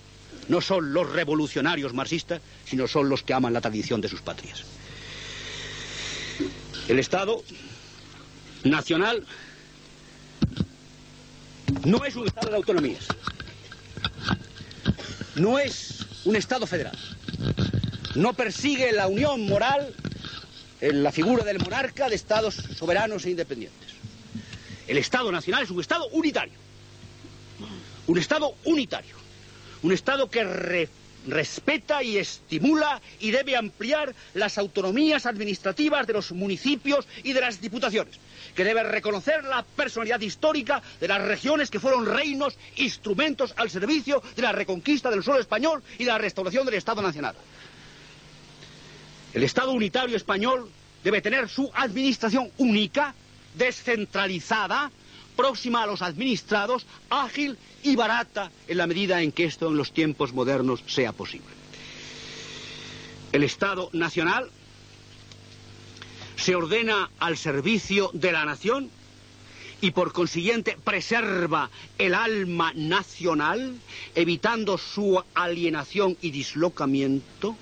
no 0.48 0.60
son 0.60 0.92
los 0.92 1.10
revolucionarios 1.10 1.94
marxistas, 1.94 2.40
sino 2.64 2.88
son 2.88 3.08
los 3.08 3.22
que 3.22 3.34
aman 3.34 3.52
la 3.52 3.60
tradición 3.60 4.00
de 4.00 4.08
sus 4.08 4.20
patrias. 4.20 4.64
El 6.88 6.98
Estado 6.98 7.42
nacional 8.64 9.24
no 11.84 12.04
es 12.04 12.16
un 12.16 12.26
Estado 12.26 12.50
de 12.50 12.56
autonomías, 12.56 13.06
no 15.36 15.58
es 15.58 16.06
un 16.24 16.36
Estado 16.36 16.66
federal, 16.66 16.98
no 18.14 18.34
persigue 18.34 18.92
la 18.92 19.06
unión 19.06 19.46
moral 19.46 19.94
en 20.80 21.02
la 21.02 21.12
figura 21.12 21.44
del 21.44 21.60
monarca 21.60 22.08
de 22.08 22.16
Estados 22.16 22.56
soberanos 22.76 23.24
e 23.24 23.30
independientes. 23.30 23.90
El 24.88 24.98
Estado 24.98 25.30
nacional 25.30 25.62
es 25.62 25.70
un 25.70 25.80
Estado 25.80 26.06
unitario, 26.08 26.58
un 28.08 28.18
Estado 28.18 28.54
unitario, 28.64 29.21
un 29.82 29.92
Estado 29.92 30.30
que 30.30 30.44
re 30.44 30.88
respeta 31.26 32.02
y 32.02 32.18
estimula 32.18 33.00
y 33.20 33.30
debe 33.30 33.56
ampliar 33.56 34.12
las 34.34 34.58
autonomías 34.58 35.24
administrativas 35.26 36.06
de 36.06 36.12
los 36.14 36.32
municipios 36.32 37.06
y 37.22 37.32
de 37.32 37.40
las 37.40 37.60
diputaciones, 37.60 38.18
que 38.56 38.64
debe 38.64 38.82
reconocer 38.82 39.44
la 39.44 39.62
personalidad 39.62 40.20
histórica 40.20 40.82
de 41.00 41.08
las 41.08 41.22
regiones 41.22 41.70
que 41.70 41.78
fueron 41.80 42.06
reinos, 42.06 42.56
instrumentos 42.76 43.54
al 43.56 43.70
servicio 43.70 44.22
de 44.34 44.42
la 44.42 44.52
reconquista 44.52 45.10
del 45.10 45.22
suelo 45.22 45.40
español 45.40 45.82
y 45.98 46.04
de 46.04 46.10
la 46.10 46.18
restauración 46.18 46.66
del 46.66 46.74
Estado 46.74 47.02
Nacional. 47.02 47.36
El 49.32 49.44
Estado 49.44 49.70
unitario 49.70 50.16
español 50.16 50.68
debe 51.04 51.22
tener 51.22 51.48
su 51.48 51.70
administración 51.74 52.50
única, 52.58 53.14
descentralizada, 53.54 54.90
próxima 55.36 55.82
a 55.82 55.86
los 55.86 56.02
administrados, 56.02 56.84
ágil 57.08 57.56
y 57.82 57.96
barata 57.96 58.50
en 58.68 58.78
la 58.78 58.86
medida 58.86 59.22
en 59.22 59.32
que 59.32 59.44
esto 59.44 59.68
en 59.68 59.76
los 59.76 59.92
tiempos 59.92 60.32
modernos 60.32 60.82
sea 60.86 61.12
posible. 61.12 61.48
El 63.32 63.44
Estado 63.44 63.88
nacional 63.92 64.50
se 66.36 66.54
ordena 66.54 67.10
al 67.18 67.36
servicio 67.36 68.10
de 68.12 68.32
la 68.32 68.44
nación 68.44 68.90
y 69.80 69.90
por 69.90 70.12
consiguiente 70.12 70.76
preserva 70.82 71.70
el 71.98 72.14
alma 72.14 72.72
nacional, 72.74 73.74
evitando 74.14 74.78
su 74.78 75.22
alienación 75.34 76.16
y 76.20 76.30
dislocamiento, 76.30 77.56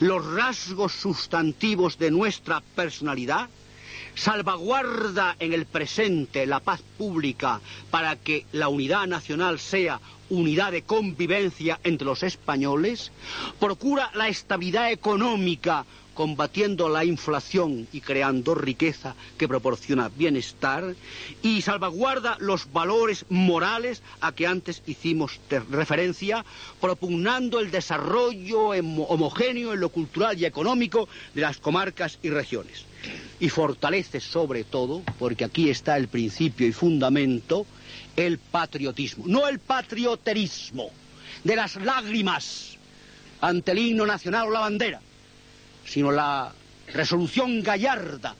los 0.00 0.26
rasgos 0.26 0.92
sustantivos 0.92 1.98
de 1.98 2.10
nuestra 2.10 2.60
personalidad, 2.74 3.48
salvaguarda 4.16 5.36
en 5.38 5.52
el 5.52 5.66
presente 5.66 6.46
la 6.46 6.58
paz 6.60 6.80
pública 6.98 7.60
para 7.90 8.16
que 8.16 8.46
la 8.52 8.68
unidad 8.68 9.06
nacional 9.06 9.60
sea 9.60 10.00
unidad 10.30 10.72
de 10.72 10.82
convivencia 10.82 11.78
entre 11.84 12.06
los 12.06 12.22
españoles, 12.24 13.12
procura 13.60 14.10
la 14.14 14.26
estabilidad 14.28 14.90
económica 14.90 15.84
combatiendo 16.16 16.88
la 16.88 17.04
inflación 17.04 17.86
y 17.92 18.00
creando 18.00 18.54
riqueza 18.54 19.14
que 19.38 19.46
proporciona 19.46 20.08
bienestar 20.08 20.96
y 21.42 21.60
salvaguarda 21.60 22.38
los 22.40 22.72
valores 22.72 23.26
morales 23.28 24.02
a 24.20 24.32
que 24.32 24.46
antes 24.46 24.82
hicimos 24.86 25.38
referencia, 25.70 26.44
propugnando 26.80 27.60
el 27.60 27.70
desarrollo 27.70 28.70
homogéneo 28.70 29.74
en 29.74 29.80
lo 29.80 29.90
cultural 29.90 30.40
y 30.40 30.46
económico 30.46 31.08
de 31.34 31.42
las 31.42 31.58
comarcas 31.58 32.18
y 32.22 32.30
regiones. 32.30 32.84
Y 33.38 33.50
fortalece 33.50 34.20
sobre 34.20 34.64
todo, 34.64 35.02
porque 35.18 35.44
aquí 35.44 35.68
está 35.68 35.98
el 35.98 36.08
principio 36.08 36.66
y 36.66 36.72
fundamento, 36.72 37.66
el 38.16 38.38
patriotismo, 38.38 39.24
no 39.28 39.46
el 39.46 39.58
patrioterismo 39.58 40.90
de 41.44 41.56
las 41.56 41.76
lágrimas 41.76 42.78
ante 43.42 43.72
el 43.72 43.78
himno 43.78 44.06
nacional 44.06 44.48
o 44.48 44.50
la 44.50 44.60
bandera, 44.60 45.00
sino 45.86 46.10
la 46.10 46.52
resolución 46.92 47.62
gallarda 47.62 48.34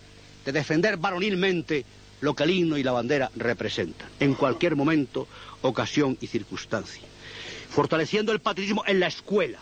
de 0.44 0.52
defender 0.52 0.96
varonilmente 0.96 1.84
lo 2.20 2.34
que 2.34 2.44
el 2.44 2.50
himno 2.50 2.78
y 2.78 2.82
la 2.82 2.92
bandera 2.92 3.30
representan, 3.36 4.08
en 4.20 4.34
cualquier 4.34 4.76
momento, 4.76 5.26
ocasión 5.62 6.16
y 6.20 6.26
circunstancia. 6.26 7.02
Fortaleciendo 7.70 8.32
el 8.32 8.40
patriotismo 8.40 8.84
en 8.86 9.00
la 9.00 9.08
escuela. 9.08 9.58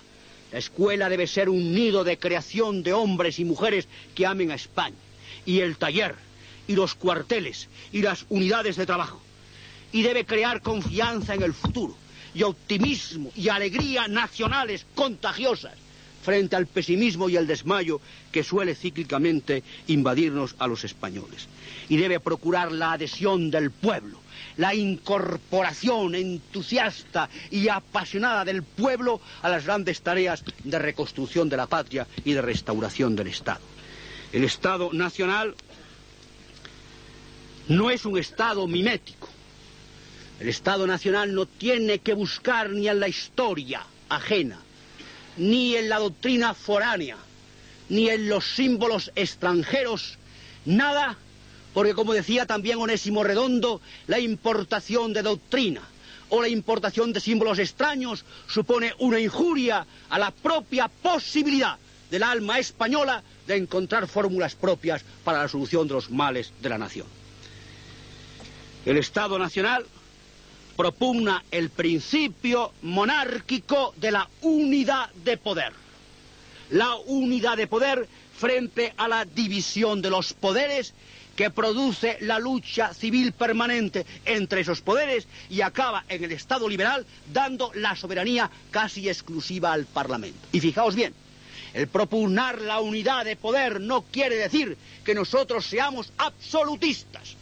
La 0.52 0.58
escuela 0.58 1.08
debe 1.08 1.26
ser 1.26 1.48
un 1.48 1.74
nido 1.74 2.04
de 2.04 2.18
creación 2.18 2.82
de 2.82 2.92
hombres 2.92 3.38
y 3.38 3.44
mujeres 3.44 3.88
que 4.14 4.26
amen 4.26 4.52
a 4.52 4.54
España. 4.54 4.94
Y 5.44 5.60
el 5.60 5.76
taller, 5.76 6.14
y 6.68 6.76
los 6.76 6.94
cuarteles, 6.94 7.68
y 7.92 8.02
las 8.02 8.24
unidades 8.28 8.76
de 8.76 8.86
trabajo. 8.86 9.20
Y 9.90 10.02
debe 10.02 10.24
crear 10.24 10.60
confianza 10.60 11.34
en 11.34 11.42
el 11.42 11.54
futuro, 11.54 11.96
y 12.34 12.44
optimismo, 12.44 13.32
y 13.34 13.48
alegría 13.48 14.06
nacionales 14.06 14.86
contagiosas 14.94 15.83
frente 16.24 16.56
al 16.56 16.66
pesimismo 16.66 17.28
y 17.28 17.36
al 17.36 17.46
desmayo 17.46 18.00
que 18.32 18.42
suele 18.42 18.74
cíclicamente 18.74 19.62
invadirnos 19.86 20.56
a 20.58 20.66
los 20.66 20.82
españoles. 20.84 21.46
Y 21.88 21.98
debe 21.98 22.18
procurar 22.18 22.72
la 22.72 22.92
adhesión 22.92 23.50
del 23.50 23.70
pueblo, 23.70 24.18
la 24.56 24.74
incorporación 24.74 26.14
entusiasta 26.14 27.28
y 27.50 27.68
apasionada 27.68 28.44
del 28.44 28.62
pueblo 28.62 29.20
a 29.42 29.48
las 29.50 29.66
grandes 29.66 30.00
tareas 30.00 30.42
de 30.64 30.78
reconstrucción 30.78 31.48
de 31.48 31.58
la 31.58 31.66
patria 31.66 32.06
y 32.24 32.32
de 32.32 32.42
restauración 32.42 33.14
del 33.14 33.28
Estado. 33.28 33.60
El 34.32 34.44
Estado 34.44 34.90
nacional 34.92 35.54
no 37.68 37.90
es 37.90 38.04
un 38.04 38.18
Estado 38.18 38.66
mimético. 38.66 39.28
El 40.40 40.48
Estado 40.48 40.86
nacional 40.86 41.34
no 41.34 41.46
tiene 41.46 41.98
que 41.98 42.14
buscar 42.14 42.70
ni 42.70 42.88
en 42.88 42.98
la 42.98 43.08
historia 43.08 43.82
ajena 44.08 44.63
ni 45.36 45.76
en 45.76 45.88
la 45.88 45.98
doctrina 45.98 46.54
foránea, 46.54 47.16
ni 47.88 48.08
en 48.08 48.28
los 48.28 48.44
símbolos 48.54 49.10
extranjeros, 49.14 50.18
nada, 50.64 51.16
porque 51.72 51.94
como 51.94 52.12
decía 52.12 52.46
también 52.46 52.78
Onésimo 52.78 53.24
Redondo, 53.24 53.80
la 54.06 54.18
importación 54.18 55.12
de 55.12 55.22
doctrina 55.22 55.82
o 56.30 56.40
la 56.40 56.48
importación 56.48 57.12
de 57.12 57.20
símbolos 57.20 57.58
extraños 57.58 58.24
supone 58.46 58.94
una 58.98 59.20
injuria 59.20 59.86
a 60.08 60.18
la 60.18 60.30
propia 60.30 60.88
posibilidad 60.88 61.76
del 62.10 62.22
alma 62.22 62.58
española 62.58 63.22
de 63.46 63.56
encontrar 63.56 64.06
fórmulas 64.06 64.54
propias 64.54 65.04
para 65.24 65.42
la 65.42 65.48
solución 65.48 65.86
de 65.88 65.94
los 65.94 66.10
males 66.10 66.52
de 66.62 66.68
la 66.68 66.78
nación. 66.78 67.06
El 68.86 68.98
Estado 68.98 69.38
Nacional 69.38 69.86
propugna 70.76 71.44
el 71.50 71.70
principio 71.70 72.72
monárquico 72.82 73.94
de 73.96 74.10
la 74.10 74.28
unidad 74.42 75.10
de 75.24 75.36
poder. 75.36 75.72
La 76.70 76.96
unidad 76.96 77.56
de 77.56 77.66
poder 77.66 78.08
frente 78.36 78.94
a 78.96 79.08
la 79.08 79.24
división 79.24 80.02
de 80.02 80.10
los 80.10 80.32
poderes 80.32 80.94
que 81.36 81.50
produce 81.50 82.18
la 82.20 82.38
lucha 82.38 82.94
civil 82.94 83.32
permanente 83.32 84.06
entre 84.24 84.60
esos 84.60 84.80
poderes 84.80 85.26
y 85.50 85.60
acaba 85.62 86.04
en 86.08 86.22
el 86.24 86.32
Estado 86.32 86.68
liberal 86.68 87.04
dando 87.32 87.72
la 87.74 87.96
soberanía 87.96 88.50
casi 88.70 89.08
exclusiva 89.08 89.72
al 89.72 89.84
Parlamento. 89.84 90.38
Y 90.52 90.60
fijaos 90.60 90.94
bien, 90.94 91.12
El 91.74 91.88
propugnar 91.88 92.60
la 92.60 92.80
unidad 92.80 93.24
de 93.24 93.34
poder 93.34 93.80
no 93.80 94.02
quiere 94.02 94.36
decir 94.36 94.78
que 95.04 95.12
nosotros 95.12 95.66
seamos 95.66 96.12
absolutistas, 96.18 97.34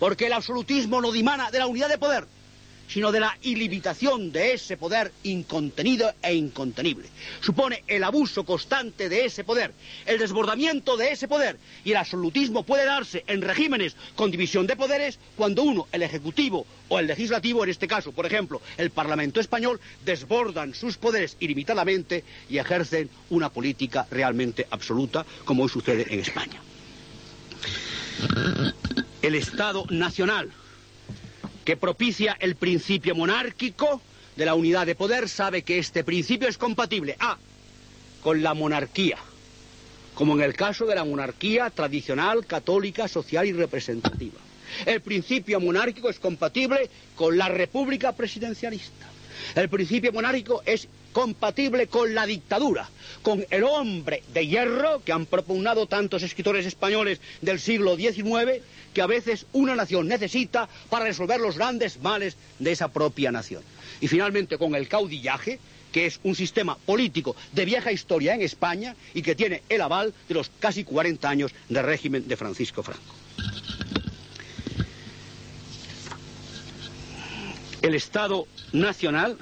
porque 0.00 0.26
el 0.26 0.32
absolutismo 0.32 1.00
no 1.00 1.12
dimana 1.12 1.52
de 1.52 1.60
la 1.60 1.68
unidad 1.68 1.88
de 1.88 1.96
poder, 1.96 2.26
sino 2.88 3.12
de 3.12 3.20
la 3.20 3.36
ilimitación 3.42 4.32
de 4.32 4.54
ese 4.54 4.76
poder 4.76 5.12
incontenido 5.22 6.12
e 6.22 6.34
incontenible. 6.34 7.08
Supone 7.40 7.84
el 7.86 8.02
abuso 8.02 8.44
constante 8.44 9.08
de 9.08 9.26
ese 9.26 9.44
poder, 9.44 9.72
el 10.06 10.18
desbordamiento 10.18 10.96
de 10.96 11.12
ese 11.12 11.28
poder, 11.28 11.58
y 11.84 11.90
el 11.90 11.98
absolutismo 11.98 12.64
puede 12.64 12.84
darse 12.84 13.24
en 13.26 13.42
regímenes 13.42 13.94
con 14.16 14.30
división 14.30 14.66
de 14.66 14.76
poderes 14.76 15.18
cuando 15.36 15.62
uno, 15.62 15.86
el 15.92 16.02
Ejecutivo 16.02 16.66
o 16.88 16.98
el 16.98 17.06
Legislativo, 17.06 17.62
en 17.62 17.70
este 17.70 17.86
caso, 17.86 18.12
por 18.12 18.26
ejemplo, 18.26 18.60
el 18.76 18.90
Parlamento 18.90 19.40
español, 19.40 19.80
desbordan 20.04 20.74
sus 20.74 20.96
poderes 20.96 21.36
ilimitadamente 21.40 22.24
y 22.48 22.58
ejercen 22.58 23.10
una 23.30 23.50
política 23.50 24.06
realmente 24.10 24.66
absoluta, 24.70 25.26
como 25.44 25.64
hoy 25.64 25.68
sucede 25.68 26.06
en 26.08 26.20
España. 26.20 26.62
El 29.22 29.34
Estado 29.34 29.84
Nacional 29.90 30.50
que 31.68 31.76
propicia 31.76 32.34
el 32.40 32.56
principio 32.56 33.14
monárquico 33.14 34.00
de 34.36 34.46
la 34.46 34.54
unidad 34.54 34.86
de 34.86 34.94
poder 34.94 35.28
sabe 35.28 35.60
que 35.60 35.78
este 35.78 36.02
principio 36.02 36.48
es 36.48 36.56
compatible 36.56 37.14
A 37.20 37.36
con 38.22 38.42
la 38.42 38.54
monarquía, 38.54 39.18
como 40.14 40.34
en 40.34 40.40
el 40.40 40.54
caso 40.54 40.86
de 40.86 40.94
la 40.94 41.04
monarquía 41.04 41.68
tradicional, 41.68 42.46
católica, 42.46 43.06
social 43.06 43.44
y 43.44 43.52
representativa. 43.52 44.40
El 44.86 45.02
principio 45.02 45.60
monárquico 45.60 46.08
es 46.08 46.18
compatible 46.18 46.88
con 47.14 47.36
la 47.36 47.50
república 47.50 48.12
presidencialista. 48.12 49.06
El 49.54 49.68
principio 49.68 50.10
monárquico 50.10 50.62
es 50.64 50.88
compatible 51.18 51.88
con 51.88 52.14
la 52.14 52.26
dictadura, 52.26 52.88
con 53.22 53.44
el 53.50 53.64
hombre 53.64 54.22
de 54.32 54.46
hierro 54.46 55.02
que 55.04 55.10
han 55.10 55.26
propugnado 55.26 55.86
tantos 55.86 56.22
escritores 56.22 56.64
españoles 56.64 57.20
del 57.40 57.58
siglo 57.58 57.96
XIX 57.96 58.62
que 58.94 59.02
a 59.02 59.08
veces 59.08 59.44
una 59.52 59.74
nación 59.74 60.06
necesita 60.06 60.68
para 60.88 61.06
resolver 61.06 61.40
los 61.40 61.56
grandes 61.58 62.00
males 62.00 62.36
de 62.60 62.70
esa 62.70 62.86
propia 62.86 63.32
nación. 63.32 63.64
Y 64.00 64.06
finalmente 64.06 64.58
con 64.58 64.76
el 64.76 64.86
caudillaje, 64.86 65.58
que 65.90 66.06
es 66.06 66.20
un 66.22 66.36
sistema 66.36 66.76
político 66.76 67.34
de 67.50 67.64
vieja 67.64 67.90
historia 67.90 68.36
en 68.36 68.42
España 68.42 68.94
y 69.12 69.22
que 69.22 69.34
tiene 69.34 69.64
el 69.68 69.80
aval 69.80 70.14
de 70.28 70.34
los 70.34 70.52
casi 70.60 70.84
40 70.84 71.28
años 71.28 71.50
de 71.68 71.82
régimen 71.82 72.28
de 72.28 72.36
Francisco 72.36 72.84
Franco. 72.84 73.16
El 77.82 77.96
Estado 77.96 78.46
Nacional 78.72 79.36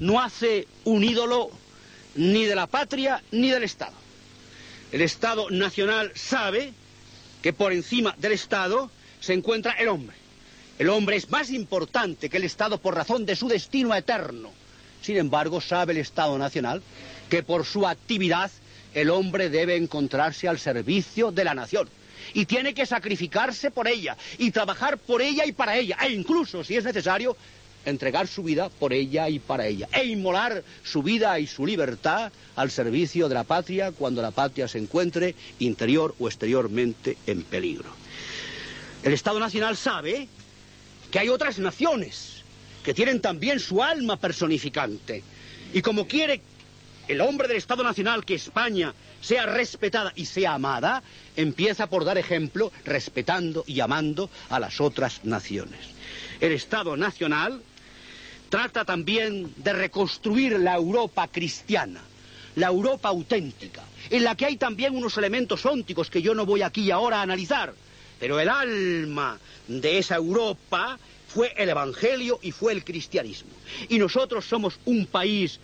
no 0.00 0.20
hace 0.20 0.66
un 0.84 1.04
ídolo 1.04 1.50
ni 2.14 2.44
de 2.44 2.54
la 2.54 2.66
patria 2.66 3.22
ni 3.30 3.50
del 3.50 3.62
Estado. 3.64 3.96
El 4.92 5.02
Estado 5.02 5.50
Nacional 5.50 6.12
sabe 6.14 6.72
que 7.42 7.52
por 7.52 7.72
encima 7.72 8.14
del 8.18 8.32
Estado 8.32 8.90
se 9.20 9.34
encuentra 9.34 9.72
el 9.72 9.88
hombre. 9.88 10.16
El 10.78 10.88
hombre 10.90 11.16
es 11.16 11.30
más 11.30 11.50
importante 11.50 12.30
que 12.30 12.36
el 12.36 12.44
Estado 12.44 12.78
por 12.78 12.94
razón 12.94 13.26
de 13.26 13.36
su 13.36 13.48
destino 13.48 13.94
eterno. 13.94 14.50
Sin 15.02 15.16
embargo, 15.16 15.60
sabe 15.60 15.92
el 15.92 15.98
Estado 15.98 16.38
Nacional 16.38 16.82
que 17.28 17.42
por 17.42 17.64
su 17.64 17.86
actividad 17.86 18.50
el 18.94 19.10
hombre 19.10 19.50
debe 19.50 19.76
encontrarse 19.76 20.48
al 20.48 20.58
servicio 20.58 21.30
de 21.30 21.44
la 21.44 21.54
nación. 21.54 21.88
Y 22.34 22.46
tiene 22.46 22.74
que 22.74 22.84
sacrificarse 22.84 23.70
por 23.70 23.88
ella, 23.88 24.16
y 24.38 24.50
trabajar 24.50 24.98
por 24.98 25.22
ella 25.22 25.46
y 25.46 25.52
para 25.52 25.76
ella, 25.76 25.96
e 26.02 26.10
incluso, 26.10 26.62
si 26.62 26.76
es 26.76 26.84
necesario, 26.84 27.36
entregar 27.90 28.26
su 28.26 28.42
vida 28.42 28.68
por 28.68 28.92
ella 28.92 29.28
y 29.28 29.38
para 29.38 29.66
ella, 29.66 29.88
e 29.92 30.04
inmolar 30.06 30.62
su 30.82 31.02
vida 31.02 31.38
y 31.38 31.46
su 31.46 31.66
libertad 31.66 32.32
al 32.56 32.70
servicio 32.70 33.28
de 33.28 33.34
la 33.34 33.44
patria 33.44 33.92
cuando 33.92 34.22
la 34.22 34.30
patria 34.30 34.68
se 34.68 34.78
encuentre 34.78 35.34
interior 35.58 36.14
o 36.18 36.28
exteriormente 36.28 37.16
en 37.26 37.42
peligro. 37.42 37.90
El 39.02 39.12
Estado 39.12 39.38
Nacional 39.38 39.76
sabe 39.76 40.28
que 41.10 41.18
hay 41.18 41.28
otras 41.28 41.58
naciones 41.58 42.42
que 42.82 42.94
tienen 42.94 43.20
también 43.20 43.60
su 43.60 43.82
alma 43.82 44.16
personificante, 44.16 45.22
y 45.72 45.82
como 45.82 46.06
quiere 46.06 46.40
el 47.08 47.20
hombre 47.20 47.48
del 47.48 47.56
Estado 47.56 47.82
Nacional 47.82 48.24
que 48.24 48.34
España 48.34 48.94
sea 49.20 49.46
respetada 49.46 50.12
y 50.14 50.26
sea 50.26 50.54
amada, 50.54 51.02
empieza 51.36 51.88
por 51.88 52.04
dar 52.04 52.18
ejemplo 52.18 52.70
respetando 52.84 53.64
y 53.66 53.80
amando 53.80 54.30
a 54.50 54.60
las 54.60 54.80
otras 54.80 55.24
naciones. 55.24 55.78
El 56.40 56.52
Estado 56.52 56.96
Nacional 56.96 57.62
trata 58.48 58.84
también 58.84 59.52
de 59.56 59.72
reconstruir 59.72 60.58
la 60.58 60.74
Europa 60.74 61.28
cristiana, 61.28 62.00
la 62.56 62.68
Europa 62.68 63.08
auténtica, 63.08 63.82
en 64.10 64.24
la 64.24 64.34
que 64.34 64.46
hay 64.46 64.56
también 64.56 64.96
unos 64.96 65.16
elementos 65.18 65.64
ónticos 65.66 66.10
que 66.10 66.22
yo 66.22 66.34
no 66.34 66.46
voy 66.46 66.62
aquí 66.62 66.90
ahora 66.90 67.18
a 67.18 67.22
analizar, 67.22 67.74
pero 68.18 68.40
el 68.40 68.48
alma 68.48 69.38
de 69.68 69.98
esa 69.98 70.16
Europa 70.16 70.98
fue 71.28 71.52
el 71.56 71.68
Evangelio 71.68 72.38
y 72.42 72.52
fue 72.52 72.72
el 72.72 72.84
cristianismo. 72.84 73.50
Y 73.88 73.98
nosotros 73.98 74.44
somos 74.46 74.80
un 74.86 75.06
país 75.06 75.60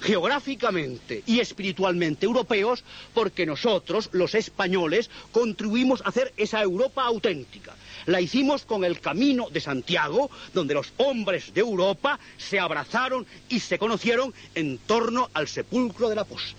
geográficamente 0.00 1.22
y 1.26 1.40
espiritualmente 1.40 2.26
europeos 2.26 2.84
porque 3.14 3.46
nosotros, 3.46 4.08
los 4.12 4.34
españoles, 4.34 5.10
contribuimos 5.32 6.00
a 6.02 6.08
hacer 6.08 6.32
esa 6.36 6.62
Europa 6.62 7.02
auténtica. 7.04 7.74
La 8.06 8.20
hicimos 8.20 8.64
con 8.64 8.84
el 8.84 9.00
camino 9.00 9.48
de 9.50 9.60
Santiago, 9.60 10.30
donde 10.54 10.74
los 10.74 10.92
hombres 10.96 11.52
de 11.52 11.60
Europa 11.60 12.18
se 12.38 12.58
abrazaron 12.58 13.26
y 13.48 13.60
se 13.60 13.78
conocieron 13.78 14.32
en 14.54 14.78
torno 14.78 15.28
al 15.34 15.48
sepulcro 15.48 16.08
del 16.08 16.18
apóstol. 16.18 16.56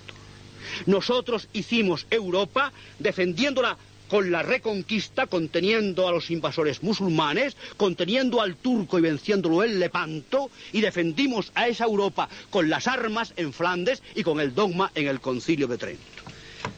Nosotros 0.85 1.47
hicimos 1.53 2.05
Europa 2.09 2.71
defendiéndola 2.99 3.77
con 4.11 4.29
la 4.29 4.43
reconquista, 4.43 5.25
conteniendo 5.25 6.05
a 6.05 6.11
los 6.11 6.31
invasores 6.31 6.83
musulmanes, 6.83 7.55
conteniendo 7.77 8.41
al 8.41 8.57
turco 8.57 8.99
y 8.99 9.01
venciéndolo 9.01 9.63
en 9.63 9.79
Lepanto, 9.79 10.51
y 10.73 10.81
defendimos 10.81 11.49
a 11.55 11.69
esa 11.69 11.85
Europa 11.85 12.27
con 12.49 12.69
las 12.69 12.87
armas 12.87 13.31
en 13.37 13.53
Flandes 13.53 14.03
y 14.13 14.23
con 14.23 14.41
el 14.41 14.53
dogma 14.53 14.91
en 14.95 15.07
el 15.07 15.21
concilio 15.21 15.65
de 15.65 15.77
Trento. 15.77 16.03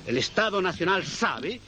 El 0.05 0.19
Estado 0.19 0.61
Nacional 0.61 1.07
sabe 1.07 1.59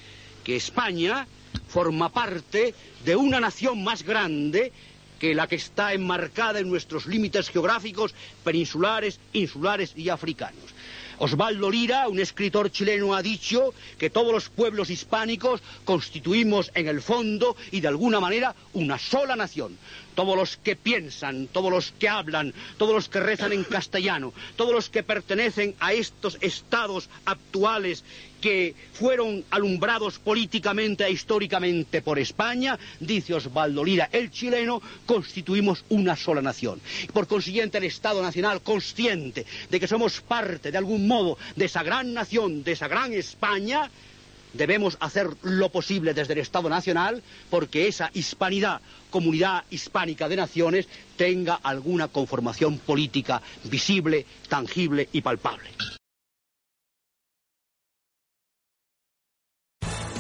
que 0.44 0.56
España 0.56 1.26
forma 1.68 2.10
parte 2.10 2.76
de 3.04 3.16
una 3.16 3.40
nación 3.40 3.84
más 3.84 4.04
grande 4.04 4.72
que 5.18 5.34
la 5.34 5.48
que 5.48 5.56
está 5.56 5.94
enmarcada 5.94 6.60
en 6.60 6.70
nuestros 6.70 7.08
límites 7.08 7.50
geográficos 7.50 8.14
peninsulares, 8.44 9.20
insulares 9.34 9.94
y 9.96 10.10
africanos. 10.10 10.75
Osvaldo 11.20 11.70
Lira, 11.70 12.08
un 12.08 12.20
escritor 12.20 12.72
chileno, 12.72 13.16
ha 13.16 13.22
dicho 13.22 13.74
que 13.98 14.10
todos 14.10 14.34
los 14.34 14.50
pueblos 14.50 14.90
hispánicos 14.90 15.62
constituimos 15.86 16.72
en 16.74 16.88
el 16.88 17.02
fondo 17.02 17.56
y 17.72 17.82
de 17.82 17.88
alguna 17.88 18.20
manera 18.20 18.56
una 18.74 18.98
sola 19.00 19.36
nación 19.36 19.78
todos 20.16 20.36
los 20.36 20.58
que 20.58 20.76
piensan, 20.76 21.48
todos 21.48 21.72
los 21.72 21.92
que 21.92 22.10
hablan, 22.10 22.54
todos 22.78 22.96
los 22.96 23.10
que 23.10 23.20
rezan 23.20 23.52
en 23.54 23.64
castellano, 23.64 24.34
todos 24.56 24.74
los 24.74 24.90
que 24.90 25.04
pertenecen 25.04 25.76
a 25.80 25.94
estos 25.94 26.38
estados 26.42 27.10
actuales 27.26 28.04
que 28.42 28.76
fueron 28.94 29.44
alumbrados 29.50 30.20
políticamente 30.20 31.04
e 31.06 31.12
históricamente 31.12 32.02
por 32.02 32.20
España, 32.20 32.78
dice 33.00 33.34
Osvaldo 33.34 33.84
Lira, 33.84 34.10
el 34.12 34.30
chileno, 34.30 34.82
constituimos 35.06 35.84
una 35.90 36.16
sola 36.16 36.42
nación. 36.42 36.80
Por 37.12 37.28
consiguiente, 37.28 37.78
el 37.78 37.86
Estado 37.86 38.22
Nacional, 38.22 38.62
consciente 38.62 39.46
de 39.70 39.80
que 39.80 39.88
somos 39.88 40.22
parte, 40.22 40.72
de 40.72 40.78
algún 40.78 41.08
modo, 41.08 41.38
de 41.56 41.66
esa 41.66 41.84
gran 41.84 42.14
nación, 42.14 42.64
de 42.64 42.74
esa 42.74 42.88
gran 42.88 43.14
España, 43.14 43.90
debemos 44.56 44.98
hacer 45.00 45.30
lo 45.44 45.70
posible 45.70 46.14
desde 46.14 46.34
el 46.34 46.40
Estado 46.40 46.70
Nacional 46.70 47.22
porque 47.50 47.88
esa 47.88 48.10
hispanidad, 48.14 48.82
comunidad 49.10 49.64
hispánica 49.70 50.28
de 50.28 50.36
naciones, 50.36 50.88
tenga 51.18 51.56
alguna 51.56 52.08
conformación 52.08 52.78
política 52.80 53.42
visible, 53.66 54.26
tangible 54.50 55.10
y 55.12 55.22
palpable. 55.22 55.70